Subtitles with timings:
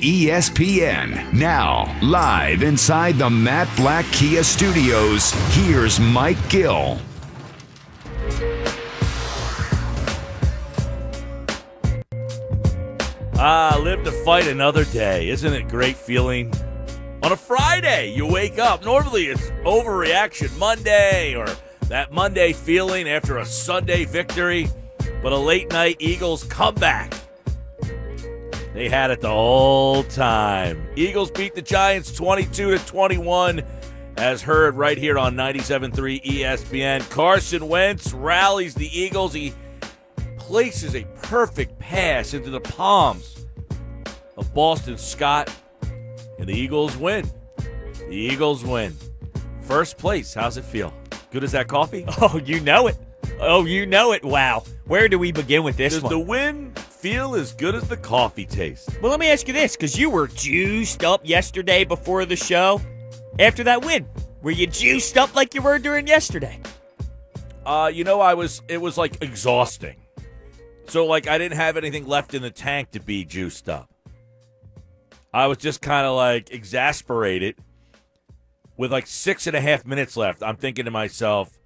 [0.00, 1.32] ESPN.
[1.32, 6.98] Now, live inside the Matt Blatt Kia Studios, here's Mike Gill.
[13.42, 15.28] Ah, live to fight another day.
[15.28, 16.52] Isn't it great feeling?
[17.22, 18.84] On a Friday, you wake up.
[18.84, 21.46] Normally it's overreaction Monday or
[21.88, 24.68] that Monday feeling after a Sunday victory,
[25.22, 27.12] but a late night Eagles comeback.
[28.74, 30.86] They had it the whole time.
[30.96, 33.62] Eagles beat the Giants 22 to 21
[34.16, 37.08] as heard right here on 97.3 ESPN.
[37.10, 39.32] Carson Wentz rallies the Eagles.
[39.34, 39.52] He
[40.36, 43.46] places a perfect pass into the palms
[44.36, 45.52] of Boston Scott,
[46.38, 47.28] and the Eagles win.
[48.08, 48.96] The Eagles win.
[49.62, 50.32] First place.
[50.34, 50.92] How's it feel?
[51.30, 52.04] Good as that coffee?
[52.20, 52.96] Oh, you know it.
[53.40, 54.24] Oh, you know it.
[54.24, 54.64] Wow.
[54.86, 56.12] Where do we begin with this Does one?
[56.12, 58.90] the win feel as good as the coffee taste?
[59.00, 62.80] well, let me ask you this because you were juiced up yesterday before the show.
[63.38, 64.06] After that win,
[64.42, 66.60] were you juiced up like you were during yesterday?
[67.64, 68.62] Uh, you know, I was.
[68.68, 69.96] It was like exhausting.
[70.88, 73.88] So like, I didn't have anything left in the tank to be juiced up.
[75.32, 77.56] I was just kind of like exasperated.
[78.76, 81.59] With like six and a half minutes left, I'm thinking to myself,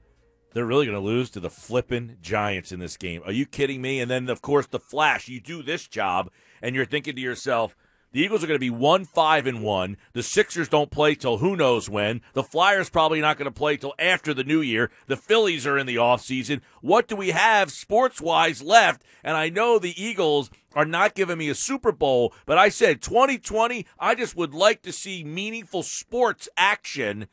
[0.55, 3.23] they're really going to lose to the flippin' Giants in this game.
[3.27, 4.01] Are you kidding me?
[4.01, 5.29] And then, of course, the Flash.
[5.29, 6.31] You do this job,
[6.63, 7.77] and you're thinking to yourself,
[8.13, 9.97] the Eagles are going to be one five and one.
[10.13, 12.21] The Sixers don't play till who knows when.
[12.33, 14.93] The Flyers probably not going to play till after the new year.
[15.09, 16.61] The Phillies are in the offseason.
[16.81, 19.03] What do we have sports wise left?
[19.25, 23.03] And I know the Eagles are not giving me a Super Bowl, but I said
[23.03, 27.27] 2020, I just would like to see meaningful sports action.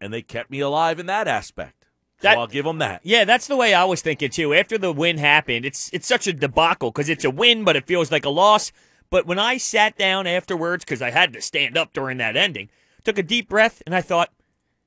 [0.00, 1.75] And they kept me alive in that aspect.
[2.22, 3.00] So I'll give them that.
[3.04, 4.54] Yeah, that's the way I was thinking too.
[4.54, 7.86] After the win happened, it's it's such a debacle because it's a win, but it
[7.86, 8.72] feels like a loss.
[9.10, 12.70] But when I sat down afterwards, because I had to stand up during that ending,
[13.04, 14.32] took a deep breath, and I thought,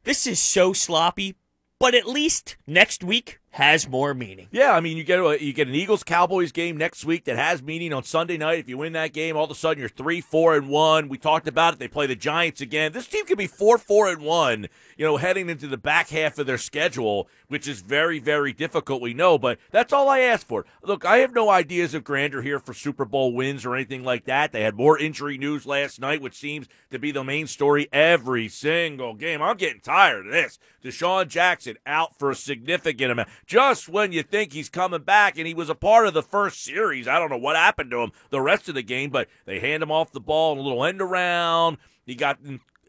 [0.04, 1.36] this is so sloppy,
[1.80, 4.48] but at least next week has more meaning.
[4.52, 7.36] Yeah, I mean, you get a, you get an Eagles Cowboys game next week that
[7.36, 8.60] has meaning on Sunday night.
[8.60, 11.10] If you win that game, all of a sudden you're three, four, and one.
[11.10, 11.80] We talked about it.
[11.80, 12.92] They play the Giants again.
[12.92, 14.68] This team could be four, four, and one.
[14.98, 19.02] You know, heading into the back half of their schedule, which is very, very difficult.
[19.02, 20.66] We know, but that's all I asked for.
[20.82, 24.26] Look, I have no ideas of grandeur here for Super Bowl wins or anything like
[24.26, 24.52] that.
[24.52, 28.48] They had more injury news last night, which seems to be the main story every
[28.48, 29.42] single game.
[29.42, 30.60] I'm getting tired of this.
[30.84, 33.30] DeSean Jackson out for a significant amount.
[33.46, 36.64] Just when you think he's coming back, and he was a part of the first
[36.64, 37.08] series.
[37.08, 39.84] I don't know what happened to him the rest of the game, but they hand
[39.84, 41.78] him off the ball in a little end around.
[42.06, 42.40] He got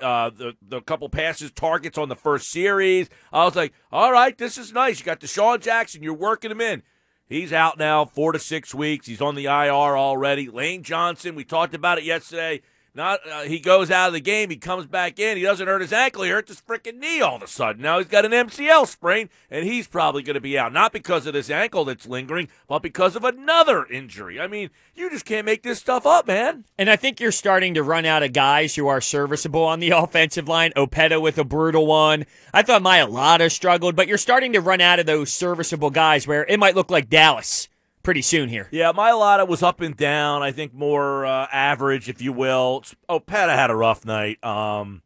[0.02, 3.08] uh, the the couple passes, targets on the first series.
[3.32, 4.98] I was like, all right, this is nice.
[4.98, 6.02] You got DeSean Jackson.
[6.02, 6.82] You're working him in.
[7.26, 9.06] He's out now, four to six weeks.
[9.06, 10.48] He's on the IR already.
[10.48, 12.60] Lane Johnson, we talked about it yesterday.
[12.94, 15.80] Not uh, he goes out of the game, he comes back in, he doesn't hurt
[15.80, 17.82] his ankle, he hurts his freaking knee all of a sudden.
[17.82, 21.24] Now he's got an MCL sprain, and he's probably going to be out, not because
[21.26, 24.40] of this ankle that's lingering, but because of another injury.
[24.40, 26.64] I mean, you just can't make this stuff up, man.
[26.76, 29.90] And I think you're starting to run out of guys who are serviceable on the
[29.96, 30.72] offensive line.
[30.76, 32.26] Opeta with a brutal one.
[32.52, 36.44] I thought Mailata struggled, but you're starting to run out of those serviceable guys where
[36.44, 37.69] it might look like Dallas
[38.10, 38.66] pretty soon here.
[38.72, 40.42] Yeah, Mailata was up and down.
[40.42, 42.82] I think more uh, average, if you will.
[43.08, 44.42] Oh, Opeta had a rough night.
[44.42, 45.02] Um,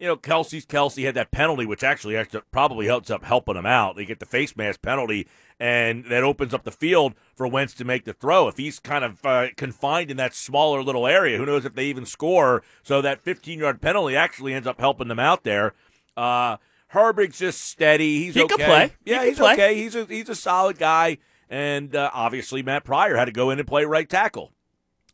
[0.00, 3.66] you know, Kelce's Kelce had that penalty, which actually, actually probably helps up helping him
[3.66, 3.94] out.
[3.94, 5.28] They get the face mask penalty,
[5.60, 8.48] and that opens up the field for Wentz to make the throw.
[8.48, 11.84] If he's kind of uh, confined in that smaller little area, who knows if they
[11.86, 12.64] even score?
[12.82, 15.72] So that 15 yard penalty actually ends up helping them out there.
[16.16, 16.56] Uh,
[16.94, 18.24] Herbig's just steady.
[18.24, 18.56] He's He okay.
[18.56, 18.92] can play.
[19.04, 19.52] He Yeah, can he's play.
[19.52, 19.74] okay.
[19.76, 21.18] He's a he's a solid guy.
[21.50, 24.52] And uh, obviously, Matt Pryor had to go in and play right tackle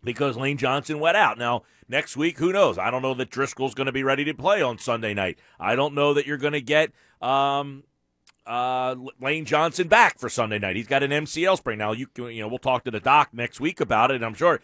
[0.04, 1.38] because Lane Johnson went out.
[1.38, 2.76] Now, next week, who knows?
[2.76, 5.38] I don't know that Driscoll's going to be ready to play on Sunday night.
[5.58, 6.92] I don't know that you're going to get
[7.22, 7.84] um,
[8.47, 10.76] uh, Lane Johnson back for Sunday night.
[10.76, 11.78] He's got an MCL sprain.
[11.78, 14.16] Now, you you know, we'll talk to the doc next week about it.
[14.16, 14.60] And I'm sure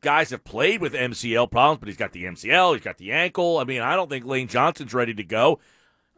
[0.00, 3.58] guys have played with MCL problems, but he's got the MCL, he's got the ankle.
[3.58, 5.60] I mean, I don't think Lane Johnson's ready to go.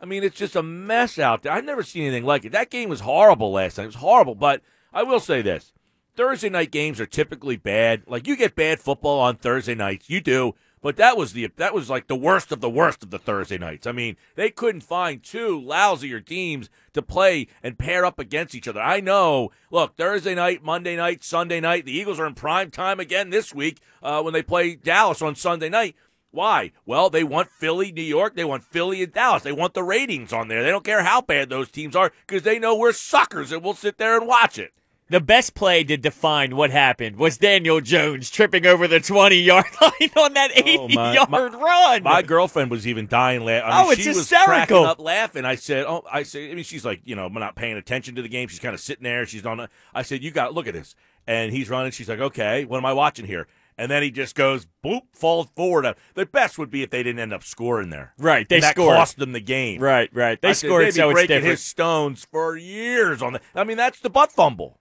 [0.02, 1.52] I mean, it's just a mess out there.
[1.52, 2.50] I've never seen anything like it.
[2.50, 3.84] That game was horrible last night.
[3.84, 4.34] It was horrible.
[4.34, 4.60] But
[4.93, 5.72] I will say this
[6.16, 8.02] Thursday night games are typically bad.
[8.08, 10.10] Like, you get bad football on Thursday nights.
[10.10, 10.54] You do.
[10.82, 13.56] But that was the that was like the worst of the worst of the Thursday
[13.56, 13.87] nights.
[13.87, 18.66] I mean, they couldn't find two lousier teams to play and pair up against each
[18.66, 18.81] other.
[18.81, 19.52] I know.
[19.70, 21.84] Look, Thursday night, Monday night, Sunday night.
[21.84, 25.37] The Eagles are in prime time again this week uh, when they play Dallas on
[25.37, 25.94] Sunday night.
[26.32, 26.73] Why?
[26.87, 28.34] Well, they want Philly, New York.
[28.34, 29.43] They want Philly and Dallas.
[29.43, 30.62] They want the ratings on there.
[30.62, 33.75] They don't care how bad those teams are because they know we're suckers and we'll
[33.75, 34.73] sit there and watch it.
[35.11, 39.67] The best play to define what happened was Daniel Jones tripping over the 20 yard
[39.82, 42.02] line on that 80 Oh, yard my- run.
[42.02, 43.70] My girlfriend was even dying laughing.
[43.70, 44.46] I oh, mean, Oh, it's she was hysterical.
[44.46, 45.44] cracking up laughing.
[45.44, 48.23] I said, "Oh, I said, I mean, she's like, you know, not paying attention to
[48.23, 48.49] the game.
[48.49, 49.26] She's kind of sitting there.
[49.26, 49.61] She's on.
[49.61, 50.94] A, I said, you got look at this,
[51.26, 51.90] and he's running.
[51.93, 53.49] She's like, okay, what am I watching here?
[53.79, 55.95] And then he just goes, boop, falls forward.
[56.15, 58.13] The best would be if they didn't end up scoring there.
[58.19, 58.97] right, they And that scored.
[58.97, 59.81] cost them the game.
[59.81, 60.41] Right, right.
[60.41, 61.51] They I scored they'd be so it's breaking different.
[61.53, 63.41] his stones for years on the.
[63.55, 64.79] I mean, that's the butt fumble.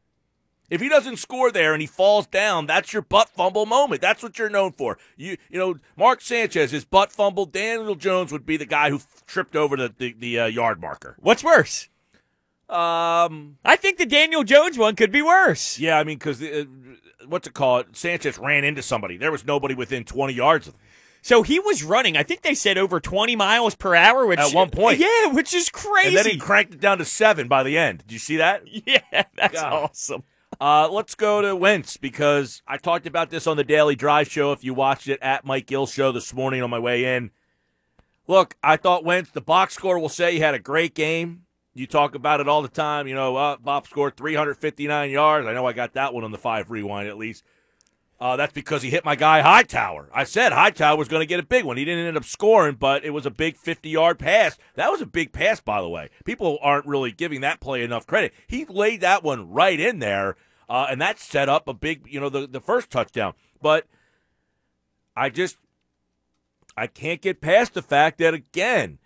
[0.69, 3.99] If he doesn't score there and he falls down, that's your butt fumble moment.
[4.01, 4.97] That's what you're known for.
[5.17, 7.45] You you know, Mark Sanchez, his butt fumble.
[7.45, 10.79] Daniel Jones would be the guy who f- tripped over the the, the uh, yard
[10.79, 11.17] marker.
[11.19, 11.89] What's worse?
[12.71, 15.77] Um, I think the Daniel Jones one could be worse.
[15.77, 16.63] yeah, I mean, because uh,
[17.27, 17.97] what's it called?
[17.97, 19.17] Sanchez ran into somebody.
[19.17, 20.79] There was nobody within 20 yards of him.
[21.23, 24.25] So he was running, I think they said over 20 miles per hour.
[24.25, 24.99] Which, At one point.
[24.99, 26.17] Yeah, which is crazy.
[26.17, 27.99] And then he cranked it down to seven by the end.
[27.99, 28.63] Did you see that?
[28.85, 29.73] yeah, that's God.
[29.73, 30.23] awesome.
[30.59, 34.51] Uh, let's go to Wentz because I talked about this on the Daily Drive show.
[34.51, 37.31] If you watched it at Mike Gill show this morning on my way in,
[38.27, 39.31] look, I thought Wentz.
[39.31, 41.43] The box score will say he had a great game.
[41.73, 43.07] You talk about it all the time.
[43.07, 45.47] You know, uh, Bob scored 359 yards.
[45.47, 47.43] I know I got that one on the five rewind at least.
[48.21, 50.07] Uh, that's because he hit my guy Hightower.
[50.13, 51.77] I said Hightower was going to get a big one.
[51.77, 54.59] He didn't end up scoring, but it was a big 50 yard pass.
[54.75, 56.11] That was a big pass, by the way.
[56.23, 58.31] People aren't really giving that play enough credit.
[58.45, 60.35] He laid that one right in there,
[60.69, 63.33] uh, and that set up a big, you know, the, the first touchdown.
[63.59, 63.87] But
[65.15, 65.57] I just,
[66.77, 68.99] I can't get past the fact that, again,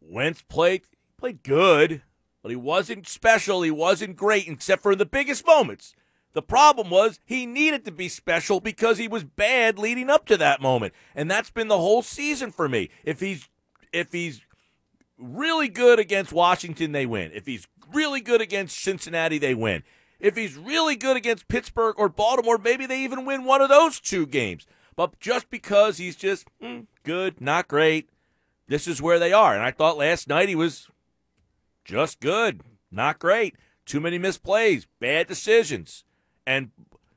[0.00, 0.82] Wentz played,
[1.22, 2.02] played good,
[2.42, 3.62] but he wasn't special.
[3.62, 5.94] He wasn't great, except for the biggest moments.
[6.32, 10.36] The problem was he needed to be special because he was bad leading up to
[10.38, 10.94] that moment.
[11.14, 12.90] And that's been the whole season for me.
[13.04, 13.48] If he's
[13.92, 14.40] if he's
[15.16, 17.30] really good against Washington, they win.
[17.32, 19.84] If he's really good against Cincinnati, they win.
[20.18, 24.00] If he's really good against Pittsburgh or Baltimore, maybe they even win one of those
[24.00, 24.66] two games.
[24.96, 28.08] But just because he's just mm, good, not great,
[28.66, 29.54] this is where they are.
[29.54, 30.88] And I thought last night he was
[31.84, 33.56] just good, not great.
[33.84, 36.04] Too many misplays, bad decisions.
[36.46, 36.70] And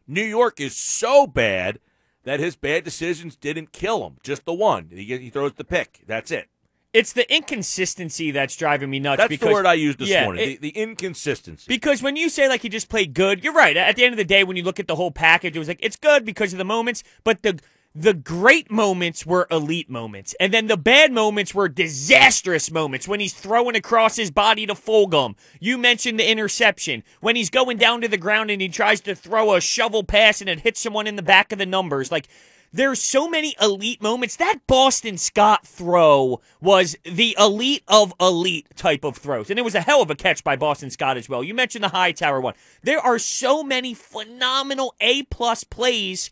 [0.07, 1.79] New York is so bad
[2.23, 4.17] that his bad decisions didn't kill him.
[4.23, 4.89] Just the one.
[4.91, 6.01] He, he throws the pick.
[6.07, 6.49] That's it.
[6.95, 9.17] It's the inconsistency that's driving me nuts.
[9.17, 10.49] That's because, the word I used this yeah, morning.
[10.49, 11.65] it- the, the inconsistency.
[11.67, 13.75] Because when you say like he just played good, you're right.
[13.75, 15.67] At the end of the day, when you look at the whole package, it was
[15.67, 17.59] like it's good because of the moments, but the
[17.95, 23.07] the great moments were elite moments, and then the bad moments were disastrous moments.
[23.07, 27.03] When he's throwing across his body to Fulgham, you mentioned the interception.
[27.21, 30.41] When he's going down to the ground and he tries to throw a shovel pass
[30.41, 32.27] and it hits someone in the back of the numbers, like.
[32.73, 34.35] There's so many elite moments.
[34.35, 39.49] That Boston Scott throw was the elite of elite type of throws.
[39.49, 41.41] And it was a hell of a catch by Boston Scott as well.
[41.41, 42.53] You mentioned the Hightower one.
[42.83, 46.31] There are so many phenomenal A plus plays,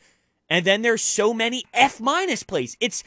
[0.53, 2.77] and then there's so many F minus plays.
[2.79, 3.03] It's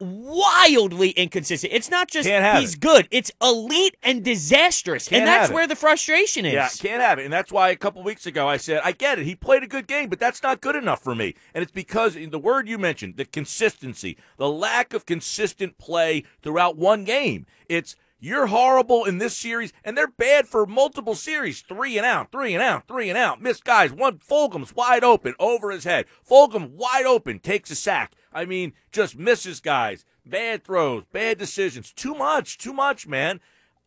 [0.00, 1.72] wildly inconsistent.
[1.72, 2.80] It's not just he's it.
[2.80, 5.08] good, it's elite and disastrous.
[5.08, 6.52] Can't and that's where the frustration is.
[6.52, 7.24] Yeah, can't have it.
[7.24, 9.24] And that's why a couple weeks ago I said, I get it.
[9.24, 11.34] He played a good game, but that's not good enough for me.
[11.54, 16.24] And it's because in the word you mentioned, the consistency, the lack of consistent play
[16.42, 17.46] throughout one game.
[17.66, 21.62] It's you're horrible in this series, and they're bad for multiple series.
[21.62, 23.42] Three and out, three and out, three and out.
[23.42, 23.92] Missed guys.
[23.92, 26.06] One Fulgham's wide open over his head.
[26.28, 28.12] Fulgham wide open, takes a sack.
[28.32, 30.04] I mean, just misses guys.
[30.24, 31.92] Bad throws, bad decisions.
[31.92, 33.40] Too much, too much, man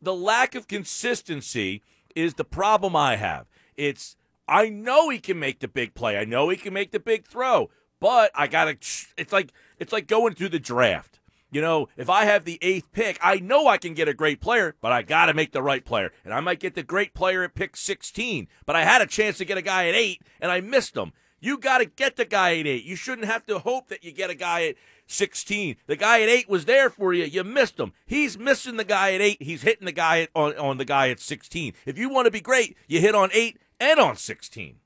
[0.03, 1.81] the lack of consistency
[2.15, 3.47] is the problem I have.
[3.75, 4.15] It's
[4.47, 6.17] I know he can make the big play.
[6.17, 8.73] I know he can make the big throw, but I got to
[9.17, 11.19] it's like it's like going through the draft.
[11.53, 14.41] You know, if I have the eighth pick, I know I can get a great
[14.41, 16.11] player, but I got to make the right player.
[16.25, 19.37] And I might get the great player at pick 16, but I had a chance
[19.37, 21.13] to get a guy at eight and I missed him.
[21.39, 22.85] You got to get the guy at eight.
[22.85, 24.75] You shouldn't have to hope that you get a guy at
[25.07, 25.75] 16.
[25.87, 27.25] The guy at eight was there for you.
[27.25, 27.93] You missed him.
[28.05, 29.41] He's missing the guy at eight.
[29.43, 31.73] He's hitting the guy at, on, on the guy at 16.
[31.85, 34.77] If you want to be great, you hit on eight and on 16.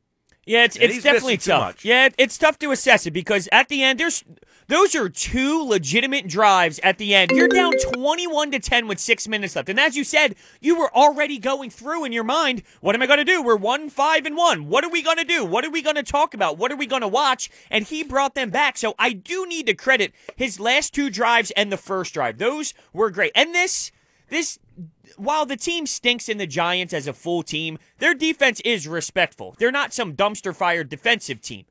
[0.47, 1.83] Yeah, it's it's definitely tough.
[1.83, 4.23] Yeah, it's tough to assess it because at the end there's
[4.67, 7.31] those are two legitimate drives at the end.
[7.31, 9.69] You're down 21 to 10 with 6 minutes left.
[9.69, 13.07] And as you said, you were already going through in your mind, what am I
[13.07, 13.41] going to do?
[13.41, 14.67] We're 1 5 and 1.
[14.67, 15.45] What are we going to do?
[15.45, 16.57] What are we going to talk about?
[16.57, 17.49] What are we going to watch?
[17.69, 18.77] And he brought them back.
[18.77, 22.37] So I do need to credit his last two drives and the first drive.
[22.37, 23.31] Those were great.
[23.35, 23.91] And this
[24.29, 24.59] this
[25.17, 29.55] while the team stinks in the Giants as a full team, their defense is respectful.
[29.59, 31.65] They're not some dumpster fire defensive team.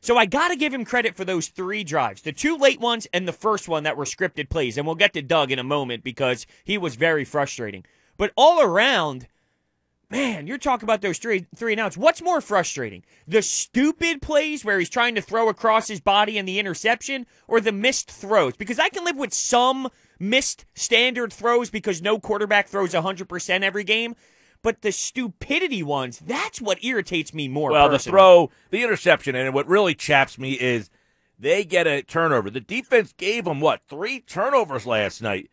[0.00, 3.06] So I got to give him credit for those three drives the two late ones
[3.12, 4.76] and the first one that were scripted plays.
[4.76, 7.84] And we'll get to Doug in a moment because he was very frustrating.
[8.18, 9.26] But all around,
[10.10, 11.96] Man, you're talking about those three three and outs.
[11.96, 13.02] What's more frustrating?
[13.26, 17.60] The stupid plays where he's trying to throw across his body and the interception, or
[17.60, 18.56] the missed throws?
[18.56, 23.84] Because I can live with some missed standard throws because no quarterback throws 100% every
[23.84, 24.14] game.
[24.62, 27.70] But the stupidity ones, that's what irritates me more.
[27.70, 27.98] Well, personally.
[27.98, 30.88] the throw, the interception, and what really chaps me is
[31.38, 32.48] they get a turnover.
[32.48, 35.50] The defense gave them, what, three turnovers last night?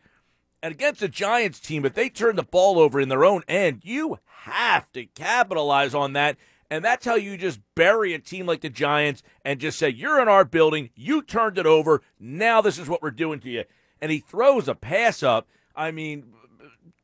[0.62, 3.80] And against the Giants team, if they turn the ball over in their own end,
[3.84, 6.36] you have to capitalize on that.
[6.70, 10.22] And that's how you just bury a team like the Giants and just say, You're
[10.22, 10.90] in our building.
[10.94, 12.00] You turned it over.
[12.18, 13.64] Now this is what we're doing to you.
[14.00, 15.48] And he throws a pass up.
[15.76, 16.32] I mean,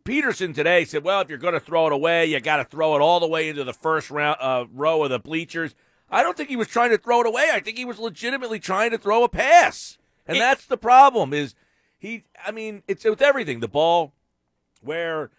[0.04, 2.96] Pederson today said, "Well, if you're going to throw it away, you got to throw
[2.96, 5.74] it all the way into the first round uh, row of the bleachers."
[6.10, 7.50] I don't think he was trying to throw it away.
[7.52, 11.34] I think he was legitimately trying to throw a pass, and It- that's the problem.
[11.34, 11.54] Is
[11.98, 12.24] he?
[12.44, 13.60] I mean, it's with everything.
[13.60, 14.12] The ball,
[14.80, 15.30] where,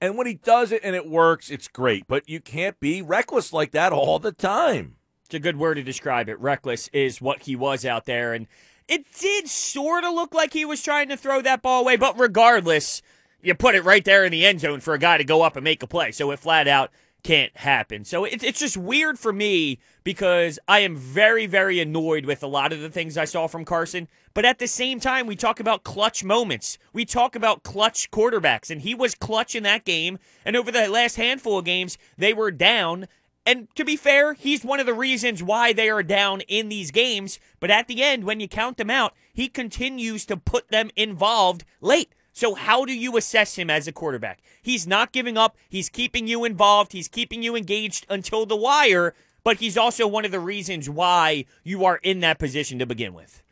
[0.00, 2.06] and when he does it and it works, it's great.
[2.06, 4.96] But you can't be reckless like that all the time.
[5.24, 6.38] It's a good word to describe it.
[6.40, 8.32] Reckless is what he was out there.
[8.32, 8.46] And
[8.88, 11.96] it did sort of look like he was trying to throw that ball away.
[11.96, 13.02] But regardless,
[13.42, 15.56] you put it right there in the end zone for a guy to go up
[15.56, 16.12] and make a play.
[16.12, 16.90] So it flat out
[17.26, 18.04] can't happen.
[18.04, 22.46] So it's it's just weird for me because I am very, very annoyed with a
[22.46, 24.06] lot of the things I saw from Carson.
[24.32, 26.78] But at the same time, we talk about clutch moments.
[26.92, 28.70] We talk about clutch quarterbacks.
[28.70, 30.20] And he was clutch in that game.
[30.44, 33.08] And over the last handful of games, they were down.
[33.44, 36.92] And to be fair, he's one of the reasons why they are down in these
[36.92, 37.40] games.
[37.58, 41.64] But at the end, when you count them out, he continues to put them involved
[41.80, 42.12] late.
[42.36, 44.40] So, how do you assess him as a quarterback?
[44.60, 45.56] He's not giving up.
[45.70, 46.92] He's keeping you involved.
[46.92, 49.14] He's keeping you engaged until the wire.
[49.42, 53.14] But he's also one of the reasons why you are in that position to begin
[53.14, 53.42] with.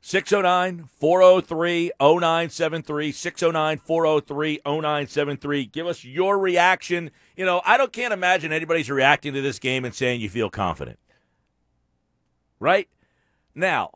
[0.00, 3.10] 609 403 0973.
[3.10, 5.64] 609 403 0973.
[5.64, 7.10] Give us your reaction.
[7.34, 10.50] You know, I don't can't imagine anybody's reacting to this game and saying you feel
[10.50, 11.00] confident.
[12.60, 12.88] Right?
[13.56, 13.90] Now,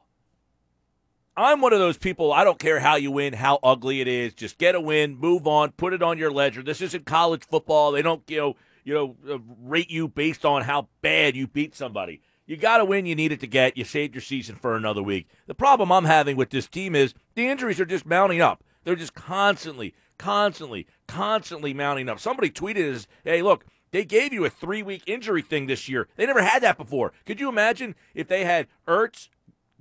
[1.38, 4.34] I'm one of those people, I don't care how you win, how ugly it is.
[4.34, 6.62] Just get a win, move on, put it on your ledger.
[6.62, 7.92] This isn't college football.
[7.92, 11.76] They don't, you know, you know, uh, rate you based on how bad you beat
[11.76, 12.22] somebody.
[12.46, 13.06] You got to win.
[13.06, 13.76] You need it to get.
[13.76, 15.28] You saved your season for another week.
[15.46, 18.64] The problem I'm having with this team is the injuries are just mounting up.
[18.84, 22.18] They're just constantly, constantly, constantly mounting up.
[22.18, 26.08] Somebody tweeted is, "Hey, look, they gave you a three week injury thing this year.
[26.16, 27.12] They never had that before.
[27.26, 29.28] Could you imagine if they had Ertz,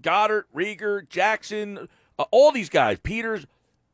[0.02, 1.88] Goedert, Reagor, Jackson,
[2.20, 3.46] uh, all these guys, Peters,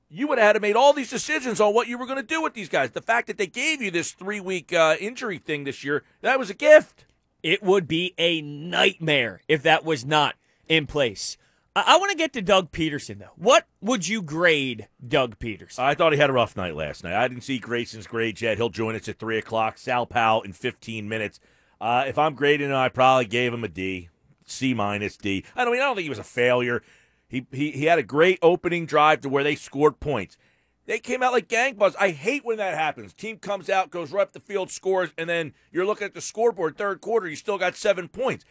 [0.09, 2.23] you would have had to made all these decisions on what you were going to
[2.23, 2.91] do with these guys.
[2.91, 6.37] The fact that they gave you this three week uh, injury thing this year, that
[6.37, 7.05] was a gift.
[7.41, 10.35] It would be a nightmare if that was not
[10.67, 11.37] in place.
[11.75, 13.33] I, I want to get to Doug Pederson, though.
[13.35, 15.79] What would you grade Doug Pederson?
[15.79, 17.15] I thought he had a rough night last night.
[17.15, 18.57] I didn't see Grayson's grade yet.
[18.57, 19.77] He'll join us at 3 o'clock.
[19.77, 21.39] Sal Pal in 15 minutes.
[21.81, 24.09] Uh, if I'm grading him, I probably gave him a D,
[24.45, 25.43] C minus D.
[25.55, 26.83] I don't mean I don't think he was a failure.
[27.27, 30.37] He, he he had a great opening drive to where they scored points.
[30.85, 31.95] They came out like gangbusters.
[31.97, 33.13] I hate when that happens.
[33.13, 36.21] Team comes out, goes right up the field, scores, and then you're looking at the
[36.21, 37.27] scoreboard third quarter.
[37.27, 38.43] You still got seven points.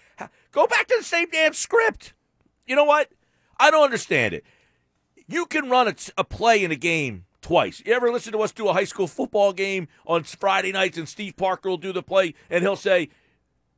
[0.51, 2.15] Go back to the same damn script.
[2.67, 3.11] You know what?
[3.61, 4.45] I don't understand it.
[5.29, 7.83] You can run a, a play in a game twice.
[7.85, 11.09] You ever listen to us do a high school football game on Friday nights, and
[11.09, 13.11] Steve Parker will do the play, and he'll say,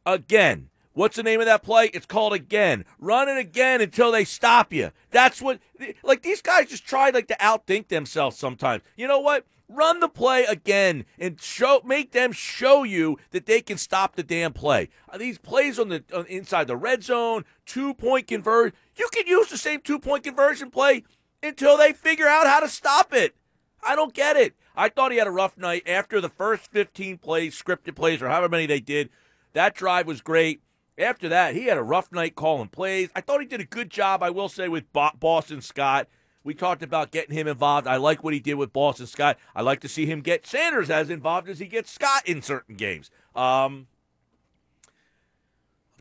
[0.06, 0.70] again.
[0.94, 1.86] What's the name of that play?
[1.86, 2.84] It's called again.
[3.00, 4.92] Run it again until they stop you.
[5.10, 5.58] That's what
[6.04, 8.82] like these guys just try like to outthink themselves sometimes.
[8.96, 9.44] You know what?
[9.68, 14.22] Run the play again and show make them show you that they can stop the
[14.22, 14.88] damn play.
[15.08, 18.76] Uh, These plays on the on, inside the red zone, two point conversion.
[18.94, 21.02] You can use the same two point conversion play
[21.42, 23.34] until they figure out how to stop it.
[23.82, 24.54] I don't get it.
[24.76, 28.28] I thought he had a rough night after the first 15 plays, scripted plays, or
[28.28, 29.10] however many they did.
[29.54, 30.62] That drive was great.
[30.96, 33.10] After that, he had a rough night calling plays.
[33.16, 36.08] I thought he did a good job, I will say, with Boston Scott.
[36.44, 37.86] We talked about getting him involved.
[37.86, 39.38] I like what he did with Boston Scott.
[39.56, 42.76] I like to see him get Sanders as involved as he gets Scott in certain
[42.76, 43.10] games.
[43.34, 43.86] Um,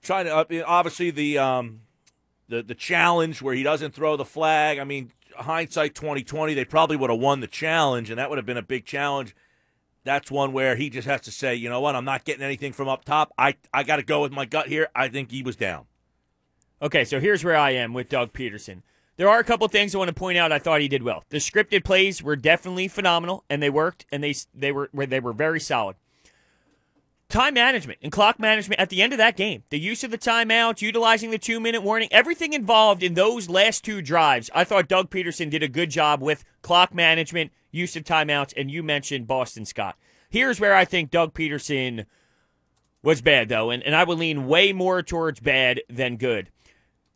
[0.01, 1.81] trying to uh, obviously the um,
[2.49, 4.79] the the challenge where he doesn't throw the flag.
[4.79, 8.37] I mean, hindsight twenty twenty, they probably would have won the challenge, and that would
[8.37, 9.33] have been a big challenge.
[10.03, 12.73] That's one where he just has to say, you know what, I'm not getting anything
[12.73, 13.31] from up top.
[13.37, 14.89] I I got to go with my gut here.
[14.95, 15.85] I think he was down.
[16.81, 18.81] Okay, so here's where I am with Doug Pederson.
[19.15, 20.51] There are a couple things I want to point out.
[20.51, 21.23] I thought he did well.
[21.29, 25.33] The scripted plays were definitely phenomenal, and they worked, and they they were they were
[25.33, 25.95] very solid.
[27.29, 30.17] Time management and clock management at the end of that game, the use of the
[30.17, 34.87] timeouts, utilizing the two minute warning, everything involved in those last two drives, I thought
[34.87, 39.27] Doug Pederson did a good job with clock management, use of timeouts, and you mentioned
[39.27, 39.97] Boston Scott.
[40.29, 42.05] Here's where I think Doug Pederson
[43.03, 46.49] was bad, though, and, and I would lean way more towards bad than good.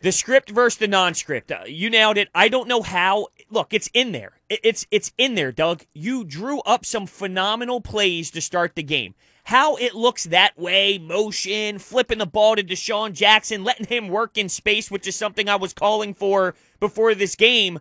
[0.01, 1.51] The script versus the non-script.
[1.51, 2.29] Uh, you nailed it.
[2.35, 3.27] I don't know how.
[3.49, 4.33] Look, it's in there.
[4.47, 5.85] It, it's it's in there, Doug.
[5.93, 9.15] You drew up some phenomenal plays to start the game.
[9.45, 14.37] How it looks that way, motion, flipping the ball to DeSean Jackson, letting him work
[14.37, 17.79] in space, which is something I was calling for before this game.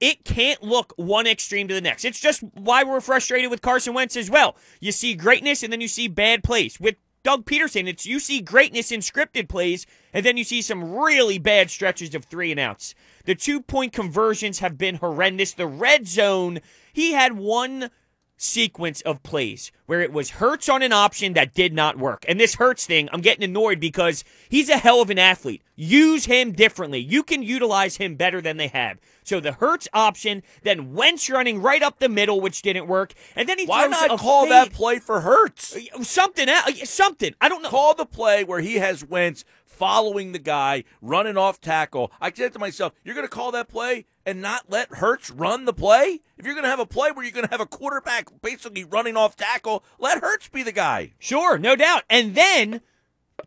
[0.00, 2.04] It can't look one extreme to the next.
[2.04, 4.56] It's just why we're frustrated with Carson Wentz as well.
[4.80, 6.78] You see greatness and then you see bad plays.
[6.78, 10.92] With Doug Pederson, it's you see greatness in scripted plays, and then you see some
[10.92, 12.94] really bad stretches of three and outs.
[13.24, 15.54] The two point conversions have been horrendous.
[15.54, 16.60] The red zone,
[16.92, 17.90] he had one
[18.36, 22.24] sequence of plays where it was Hurts on an option that did not work.
[22.26, 25.62] And this Hurts thing, I'm getting annoyed because he's a hell of an athlete.
[25.76, 26.98] Use him differently.
[27.00, 28.98] You can utilize him better than they have.
[29.24, 33.48] So the Hurts option, then Wentz running right up the middle, which didn't work, and
[33.48, 35.76] then he Why not call fade- that play for Hurts?
[35.76, 37.34] Uh, something else, something.
[37.40, 37.70] I don't know.
[37.70, 39.44] Call the play where he has Wentz
[39.74, 42.12] following the guy, running off tackle.
[42.20, 45.64] I said to myself, you're going to call that play and not let Hurts run
[45.64, 46.20] the play?
[46.38, 48.84] If you're going to have a play where you're going to have a quarterback basically
[48.84, 51.12] running off tackle, let Hurts be the guy.
[51.18, 52.04] Sure, no doubt.
[52.08, 52.80] And then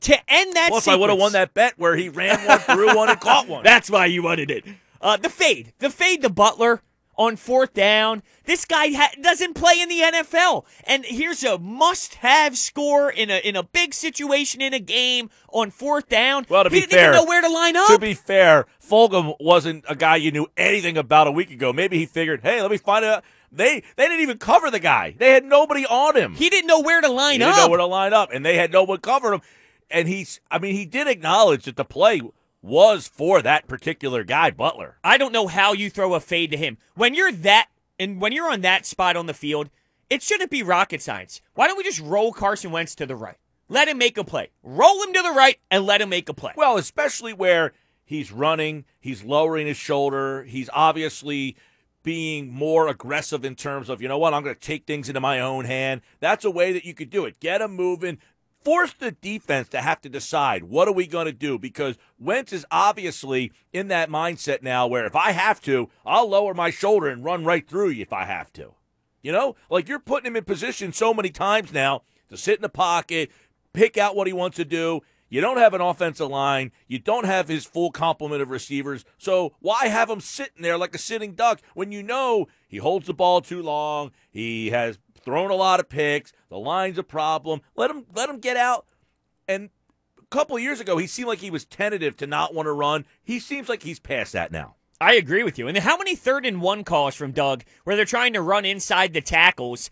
[0.02, 2.96] to end that Plus, I would have won that bet where he ran one, threw
[2.96, 3.64] one, and caught one.
[3.64, 4.66] That's why you wanted it.
[5.02, 6.82] Uh, the fade, the fade to Butler
[7.18, 8.22] on fourth down.
[8.46, 13.40] This guy ha- doesn't play in the NFL, and here's a must-have score in a
[13.40, 16.46] in a big situation in a game on fourth down.
[16.50, 17.88] Well, to he be didn't fair- even know where to line up.
[17.90, 21.74] To be fair, Fulgham wasn't a guy you knew anything about a week ago.
[21.74, 23.24] Maybe he figured, hey, let me find out.
[23.52, 25.16] They they didn't even cover the guy.
[25.18, 26.36] They had nobody on him.
[26.36, 27.58] he didn't know where to He line didn't up.
[27.58, 29.42] know where to line up, and they had no one covering him.
[29.90, 32.20] And he's, I mean, he did acknowledge that the play
[32.68, 34.98] was for that particular guy, Butler.
[35.04, 36.78] I don't know how you throw a fade to him.
[36.96, 39.70] When you're that and when you're on that spot on the field,
[40.10, 41.42] it shouldn't be rocket science.
[41.56, 43.38] Why don't we just roll Carson Wentz to the right?
[43.70, 44.52] Let him make a play.
[44.64, 46.54] Roll him to the right and let him make a play.
[46.56, 47.74] Well, especially where
[48.06, 51.58] he's running, he's lowering his shoulder, he's obviously
[52.04, 55.20] being more aggressive in terms of, you know what, I'm going to take things into
[55.20, 56.02] my own hand.
[56.22, 57.40] That's a way that you could do it.
[57.42, 58.20] Get him moving.
[58.68, 62.52] Force the defense to have to decide what are we going to do because Wentz
[62.52, 67.08] is obviously in that mindset now where if I have to, I'll lower my shoulder
[67.08, 68.74] and run right through you if I have to.
[69.22, 72.62] You know, like you're putting him in position so many times now to sit in
[72.62, 73.32] the pocket,
[73.72, 75.00] pick out what he wants to do.
[75.30, 76.74] You don't have an offensive line.
[76.88, 79.06] You don't have his full complement of receivers.
[79.18, 83.08] So why have him sitting there like a sitting duck when you know he holds
[83.08, 84.12] the ball too long?
[84.30, 86.32] He has thrown a lot of picks.
[86.48, 87.60] The line's a problem.
[87.76, 88.86] Let him let him get out.
[89.46, 89.70] And
[90.18, 93.06] a couple years ago, he seemed like he was tentative to not want to run.
[93.22, 94.76] He seems like he's past that now.
[95.02, 95.68] I agree with you.
[95.68, 99.12] And how many third and one calls from Doug where they're trying to run inside
[99.12, 99.90] the tackles?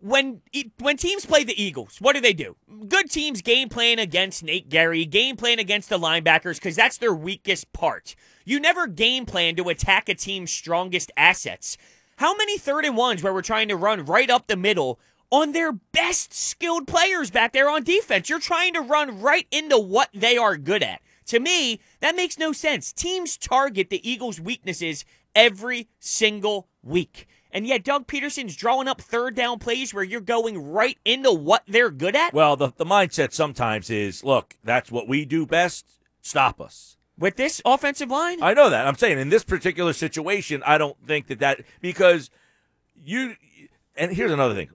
[0.00, 0.42] When
[0.78, 2.56] when teams play the Eagles, what do they do?
[2.86, 7.14] Good teams game plan against Nate Gerry, game plan against the linebackers because that's their
[7.14, 8.14] weakest part.
[8.44, 11.78] You never game plan to attack a team's strongest assets.
[12.16, 15.00] How many third and ones where we're trying to run right up the middle
[15.30, 18.28] on their best skilled players back there on defense?
[18.28, 21.00] You're trying to run right into what they are good at.
[21.26, 22.92] To me, that makes no sense.
[22.92, 27.26] Teams target the Eagles' weaknesses every single week.
[27.50, 31.62] And yet, Doug Pederson's drawing up third down plays where you're going right into what
[31.66, 32.34] they're good at.
[32.34, 35.86] Well, the, the mindset sometimes is look, that's what we do best.
[36.20, 36.96] Stop us.
[37.18, 38.42] With this offensive line?
[38.42, 38.86] I know that.
[38.86, 42.30] I'm saying in this particular situation, I don't think that that because
[43.04, 43.36] you.
[43.96, 44.70] And here's another thing: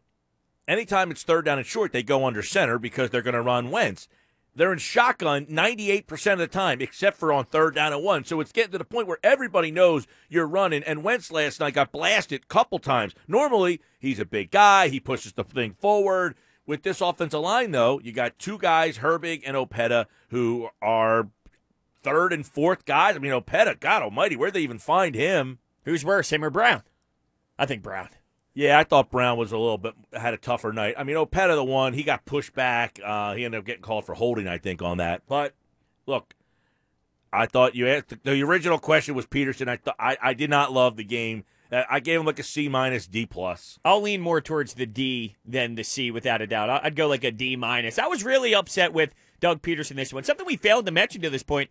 [0.67, 3.71] anytime it's third down and short, they go under center because they're going to run
[3.71, 4.07] Wentz.
[4.55, 8.25] They're in shotgun 98% of the time, except for on third down and one.
[8.25, 10.83] So it's getting to the point where everybody knows you're running.
[10.83, 13.13] And Wentz last night got blasted a couple times.
[13.27, 14.89] Normally, he's a big guy.
[14.89, 16.35] He pushes the thing forward.
[16.65, 21.29] With this offensive line, though, you got two guys, Herbig and Opeta, who are
[22.03, 23.15] third and fourth guys.
[23.15, 25.59] I mean, Opeta, God almighty, where'd they even find him?
[25.85, 26.83] Who's worse, him or Brown?
[27.57, 28.09] I think Brown.
[28.53, 30.95] Yeah, I thought Brown was a little bit had a tougher night.
[30.97, 32.99] I mean, Opeta the one he got pushed back.
[33.03, 35.21] Uh, he ended up getting called for holding, I think, on that.
[35.27, 35.53] But
[36.05, 36.35] look,
[37.31, 39.67] I thought you asked the original question was Pederson.
[39.67, 41.45] I thought I, I did not love the game.
[41.71, 43.77] Uh, I gave him like a C minus, D plus.
[43.85, 46.83] I'll lean more towards the D than the C without a doubt.
[46.83, 47.99] I'd go like a D minus.
[47.99, 50.23] I was really upset with Doug Pederson this one.
[50.23, 51.69] Something we failed to mention to this point.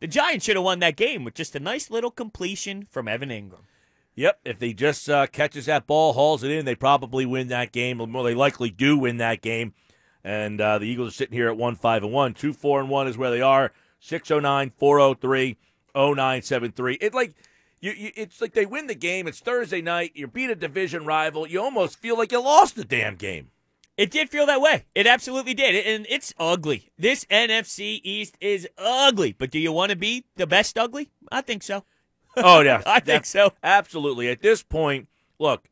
[0.00, 3.28] The Giants should have won that game with just a nice little completion from Evan
[3.28, 3.64] Engram.
[4.14, 7.70] Yep, if they just uh, catches that ball, hauls it in, they probably win that
[7.70, 7.98] game.
[7.98, 9.74] Well, they likely do win that game.
[10.24, 12.90] And uh, the Eagles are sitting here at one five and one, two four and
[12.90, 13.72] one is where they are.
[14.00, 15.56] 609 403
[15.94, 16.98] 0973.
[17.00, 17.34] It like
[17.80, 19.26] you, you, it's like they win the game.
[19.26, 20.12] It's Thursday night.
[20.14, 21.46] You beat a division rival.
[21.46, 23.50] You almost feel like you lost the damn game.
[24.00, 24.86] It did feel that way.
[24.94, 25.74] It absolutely did.
[25.86, 26.90] And it's ugly.
[26.98, 29.32] This NFC East is ugly.
[29.32, 31.10] But do you want to be the best ugly?
[31.30, 31.84] I think so.
[32.36, 33.52] Oh yeah, I think so.
[33.60, 34.28] Absolutely.
[34.28, 35.08] At this point,
[35.40, 35.68] look,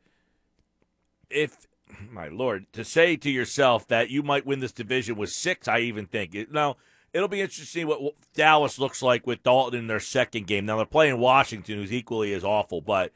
[1.29, 1.65] if
[2.11, 5.79] my lord, to say to yourself that you might win this division with six, I
[5.79, 6.75] even think it, now
[7.13, 10.65] it'll be interesting what Dallas looks like with Dalton in their second game.
[10.65, 13.13] Now they're playing Washington, who's equally as awful, but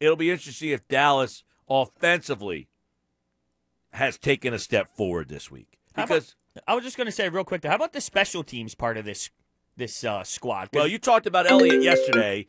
[0.00, 2.66] it'll be interesting if Dallas offensively
[3.92, 6.34] has taken a step forward this week because.
[6.66, 7.64] I was just going to say real quick.
[7.64, 9.30] How about the special teams part of this
[9.76, 10.70] this uh, squad?
[10.72, 12.48] Well, you talked about Elliott yesterday,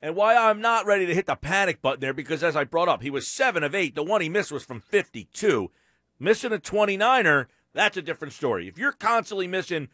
[0.00, 2.88] and why I'm not ready to hit the panic button there because, as I brought
[2.88, 3.94] up, he was seven of eight.
[3.94, 5.70] The one he missed was from 52.
[6.18, 8.68] Missing a 29er, that's a different story.
[8.68, 9.88] If you're constantly missing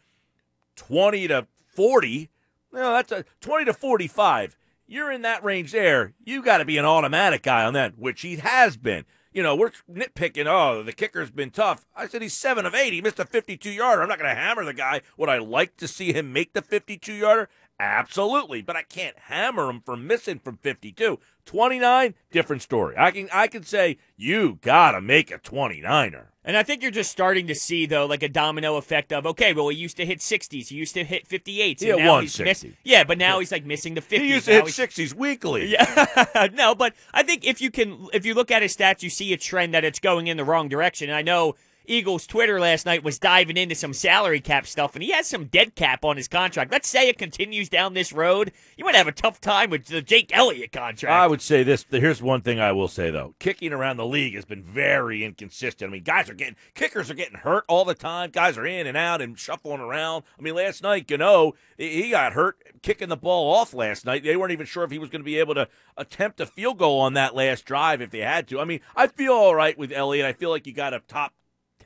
[0.75, 2.29] 20 to 40,
[2.71, 4.57] well, that's a 20 to 45.
[4.85, 6.13] You're in that range there.
[6.23, 9.05] You got to be an automatic guy on that, which he has been
[9.37, 11.85] you know, we're nitpicking, oh, the kicker's been tough.
[11.95, 12.91] I said he's seven of eight.
[12.91, 14.01] He missed a 52 yarder.
[14.01, 15.01] I'm not going to hammer the guy.
[15.15, 17.47] Would I like to see him make the 52 yarder?
[17.79, 18.63] Absolutely.
[18.63, 21.19] But I can't hammer him for missing from 52.
[21.47, 22.93] 29, different story.
[22.97, 26.25] I can I can say you gotta make a 29er.
[26.43, 29.53] And I think you're just starting to see though, like a domino effect of okay,
[29.53, 32.43] well, he used to hit 60s, he used to hit 58s, he he's 160.
[32.43, 34.19] miss- yeah, but now he's like missing the 50s.
[34.19, 35.67] He used to hit he's- 60s weekly.
[35.71, 39.09] Yeah, no, but I think if you can, if you look at his stats, you
[39.09, 41.09] see a trend that it's going in the wrong direction.
[41.09, 41.55] And I know
[41.87, 45.45] Eagles Twitter last night was diving into some salary cap stuff, and he has some
[45.45, 46.71] dead cap on his contract.
[46.71, 50.01] Let's say it continues down this road, you might have a tough time with the
[50.01, 51.13] Jake Elliott contract.
[51.13, 51.85] I would say this.
[51.89, 55.89] Here's one thing I will say though: kicking around the league has been very inconsistent.
[55.89, 58.31] I mean, guys are getting kickers are getting hurt all the time.
[58.31, 60.23] Guys are in and out and shuffling around.
[60.37, 64.23] I mean, last night you know, he got hurt kicking the ball off last night.
[64.23, 66.77] They weren't even sure if he was going to be able to attempt a field
[66.77, 68.59] goal on that last drive if they had to.
[68.59, 70.25] I mean, I feel all right with Elliott.
[70.25, 71.33] I feel like you got a top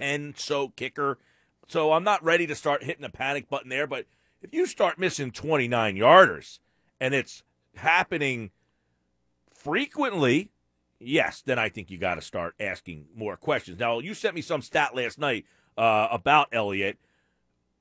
[0.02, 1.18] ten so kicker,
[1.68, 3.88] so I'm not ready to start hitting the panic button there.
[3.88, 4.06] But
[4.42, 6.60] if you start missing 29 yarders
[7.00, 7.44] and it's
[7.76, 8.52] happening
[9.54, 10.50] frequently,
[11.00, 13.80] yes, then I think you got to start asking more questions.
[13.80, 15.46] Now, you sent me some stat last night
[15.78, 16.98] uh, about Elliott.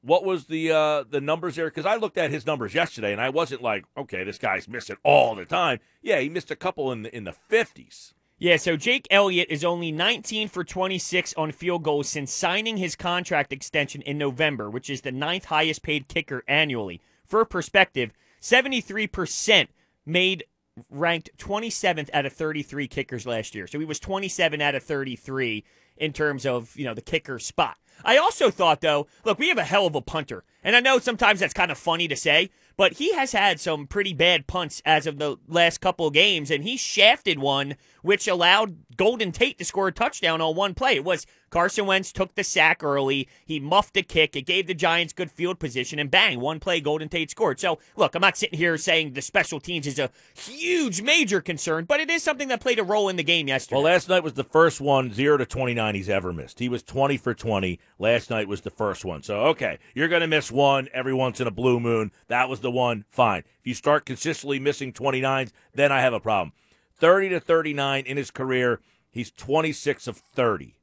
[0.02, 1.66] What was the uh, the numbers there?
[1.66, 4.96] Because I looked at his numbers yesterday, and I wasn't like, okay, this guy's missing
[5.02, 5.78] all the time.
[6.00, 8.14] Yeah, he missed a couple in the in the fifties.
[8.42, 12.96] Yeah, so Jake Elliott is only 19 for 26 on field goals since signing his
[12.96, 17.03] contract extension in November, which is the ninth highest paid kicker annually.
[17.26, 19.68] For perspective, 73%
[20.07, 20.44] made
[20.88, 23.66] ranked 27th out of 33 kickers last year.
[23.66, 25.62] So he was 27 out of 33
[25.98, 27.76] in terms of, you know, the kicker spot.
[28.04, 30.44] I also thought though, look, we have a hell of a punter.
[30.62, 33.86] And I know sometimes that's kind of funny to say, but he has had some
[33.86, 38.26] pretty bad punts as of the last couple of games and he shafted one which
[38.26, 40.96] allowed Golden Tate to score a touchdown on one play.
[40.96, 44.74] It was Carson Wentz took the sack early, he muffed a kick, it gave the
[44.74, 47.58] Giants good field position and bang, one play Golden Tate scored.
[47.58, 51.84] So, look, I'm not sitting here saying the special teams is a huge major concern,
[51.86, 53.76] but it is something that played a role in the game yesterday.
[53.76, 56.58] Well, last night was the first one, zero to twenty nine, he's ever missed.
[56.60, 57.80] He was twenty for twenty.
[58.00, 59.22] Last night was the first one.
[59.22, 62.12] So okay, you're gonna miss one every once in a blue moon.
[62.28, 63.04] That was the one.
[63.10, 63.40] Fine.
[63.60, 66.54] If you start consistently missing 29s, then I have a problem.
[66.96, 70.76] 30 to 39 in his career, he's 26 of 30.